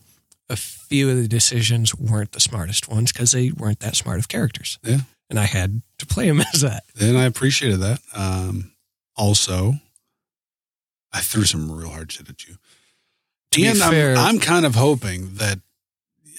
a 0.49 0.55
few 0.57 1.11
of 1.11 1.17
the 1.17 1.27
decisions 1.27 1.95
weren't 1.97 2.31
the 2.33 2.41
smartest 2.41 2.89
ones 2.89 3.11
because 3.13 3.33
they 3.33 3.51
weren't 3.51 3.81
that 3.81 3.97
smart 3.97 4.19
of 4.21 4.29
characters. 4.29 4.79
Yeah. 4.85 5.01
And 5.29 5.39
I 5.41 5.45
had 5.47 5.83
to 5.99 6.07
play 6.07 6.29
them 6.29 6.41
as 6.55 6.61
that. 6.61 6.85
and 7.01 7.19
I 7.19 7.25
appreciated 7.25 7.81
that. 7.81 7.99
Um, 8.15 8.73
also, 9.17 9.75
I 11.13 11.21
threw 11.21 11.45
some 11.45 11.71
real 11.73 11.89
hard 11.91 12.13
shit 12.13 12.29
at 12.29 12.47
you. 12.47 12.55
To 13.53 13.61
be 13.61 13.67
and 13.67 13.83
I'm, 13.83 13.91
fair- 13.91 14.17
I'm 14.17 14.39
kind 14.39 14.65
of 14.67 14.75
hoping 14.75 15.35
that 15.35 15.59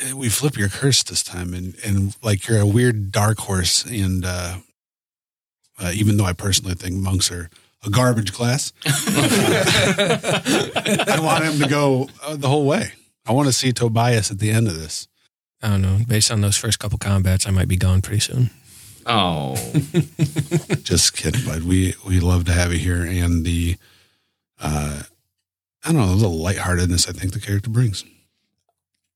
uh, 0.09 0.15
we 0.15 0.29
flip 0.29 0.57
your 0.57 0.69
curse 0.69 1.01
this 1.03 1.23
time, 1.23 1.53
and 1.55 1.75
and 1.83 2.15
like 2.23 2.47
you're 2.47 2.59
a 2.59 2.65
weird 2.67 3.11
dark 3.11 3.39
horse, 3.39 3.83
and 3.83 4.23
uh, 4.23 4.57
uh, 5.79 5.91
even 5.93 6.17
though 6.17 6.25
I 6.25 6.33
personally 6.33 6.75
think 6.75 6.95
monks 6.95 7.31
are 7.31 7.49
a 7.85 7.89
garbage 7.89 8.33
class, 8.33 8.73
I 8.85 8.91
want 11.21 11.43
him 11.45 11.59
to 11.61 11.67
go 11.69 12.09
uh, 12.23 12.35
the 12.35 12.47
whole 12.47 12.65
way. 12.65 12.93
I 13.25 13.31
want 13.31 13.47
to 13.47 13.53
see 13.53 13.71
Tobias 13.71 14.31
at 14.31 14.39
the 14.39 14.51
end 14.51 14.67
of 14.67 14.77
this. 14.79 15.07
I 15.61 15.69
don't 15.69 15.81
know. 15.81 15.99
Based 16.07 16.31
on 16.31 16.41
those 16.41 16.57
first 16.57 16.79
couple 16.79 16.97
combats, 16.97 17.45
I 17.47 17.51
might 17.51 17.67
be 17.67 17.77
gone 17.77 18.01
pretty 18.01 18.19
soon. 18.21 18.49
Oh, 19.05 19.55
Just 20.83 21.15
kidding, 21.15 21.45
bud. 21.45 21.63
We 21.63 21.95
we 22.05 22.19
love 22.19 22.45
to 22.45 22.53
have 22.53 22.71
you 22.73 22.79
here, 22.79 23.03
and 23.03 23.45
the 23.45 23.77
uh, 24.61 25.03
I 25.83 25.91
don't 25.91 26.01
know, 26.01 26.13
a 26.13 26.15
little 26.15 26.37
lightheartedness 26.37 27.07
I 27.09 27.13
think 27.13 27.33
the 27.33 27.39
character 27.39 27.69
brings. 27.69 28.03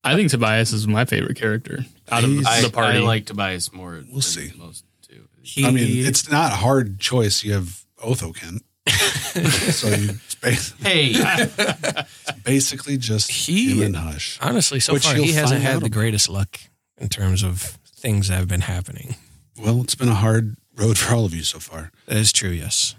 I 0.02 0.14
think 0.16 0.30
Tobias 0.30 0.72
is 0.72 0.86
my 0.86 1.04
favorite 1.06 1.36
character 1.36 1.84
out 2.10 2.24
of 2.24 2.30
He's- 2.30 2.62
the 2.64 2.70
party. 2.70 2.98
I 2.98 3.02
like 3.02 3.26
Tobias 3.26 3.72
more. 3.72 3.92
We'll 3.92 4.02
than 4.12 4.22
see. 4.22 4.52
Most 4.56 4.84
too. 5.02 5.28
He, 5.42 5.64
I 5.66 5.70
mean, 5.70 6.06
it's 6.06 6.30
not 6.30 6.52
a 6.52 6.56
hard 6.56 6.98
choice. 7.00 7.42
You 7.44 7.52
have 7.54 7.83
Otho 8.02 8.32
Kent, 8.32 8.62
so 8.88 9.88
you 9.88 10.10
it's 10.26 10.34
bas- 10.36 10.74
Hey, 10.80 11.12
it's 11.14 12.32
basically 12.44 12.96
just 12.98 13.30
He- 13.30 13.82
and 13.84 13.96
Hush. 13.96 14.38
honestly, 14.42 14.80
so 14.80 14.92
Which 14.92 15.04
far, 15.04 15.14
you'll 15.16 15.24
he 15.24 15.32
hasn't 15.32 15.60
find 15.60 15.62
had 15.62 15.76
out 15.76 15.80
the 15.80 15.86
about. 15.86 15.92
greatest 15.98 16.28
luck 16.28 16.58
in 16.98 17.08
terms 17.08 17.42
of 17.42 17.60
things 17.96 18.28
that 18.28 18.34
have 18.36 18.48
been 18.48 18.62
happening. 18.62 19.16
Well, 19.58 19.80
it's 19.82 19.94
been 19.94 20.08
a 20.08 20.14
hard 20.14 20.56
road 20.76 20.98
for 20.98 21.14
all 21.14 21.24
of 21.24 21.34
you 21.34 21.42
so 21.44 21.58
far. 21.58 21.90
That 22.06 22.16
is 22.18 22.32
true, 22.32 22.50
yes. 22.50 22.94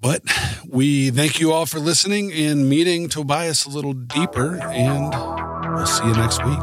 But 0.00 0.22
we 0.68 1.10
thank 1.10 1.40
you 1.40 1.52
all 1.52 1.64
for 1.66 1.78
listening 1.80 2.30
and 2.32 2.68
meeting 2.68 3.08
Tobias 3.08 3.64
a 3.64 3.70
little 3.70 3.94
deeper, 3.94 4.60
and 4.60 5.10
we'll 5.74 5.86
see 5.86 6.04
you 6.06 6.12
next 6.14 6.44
week. 6.44 6.58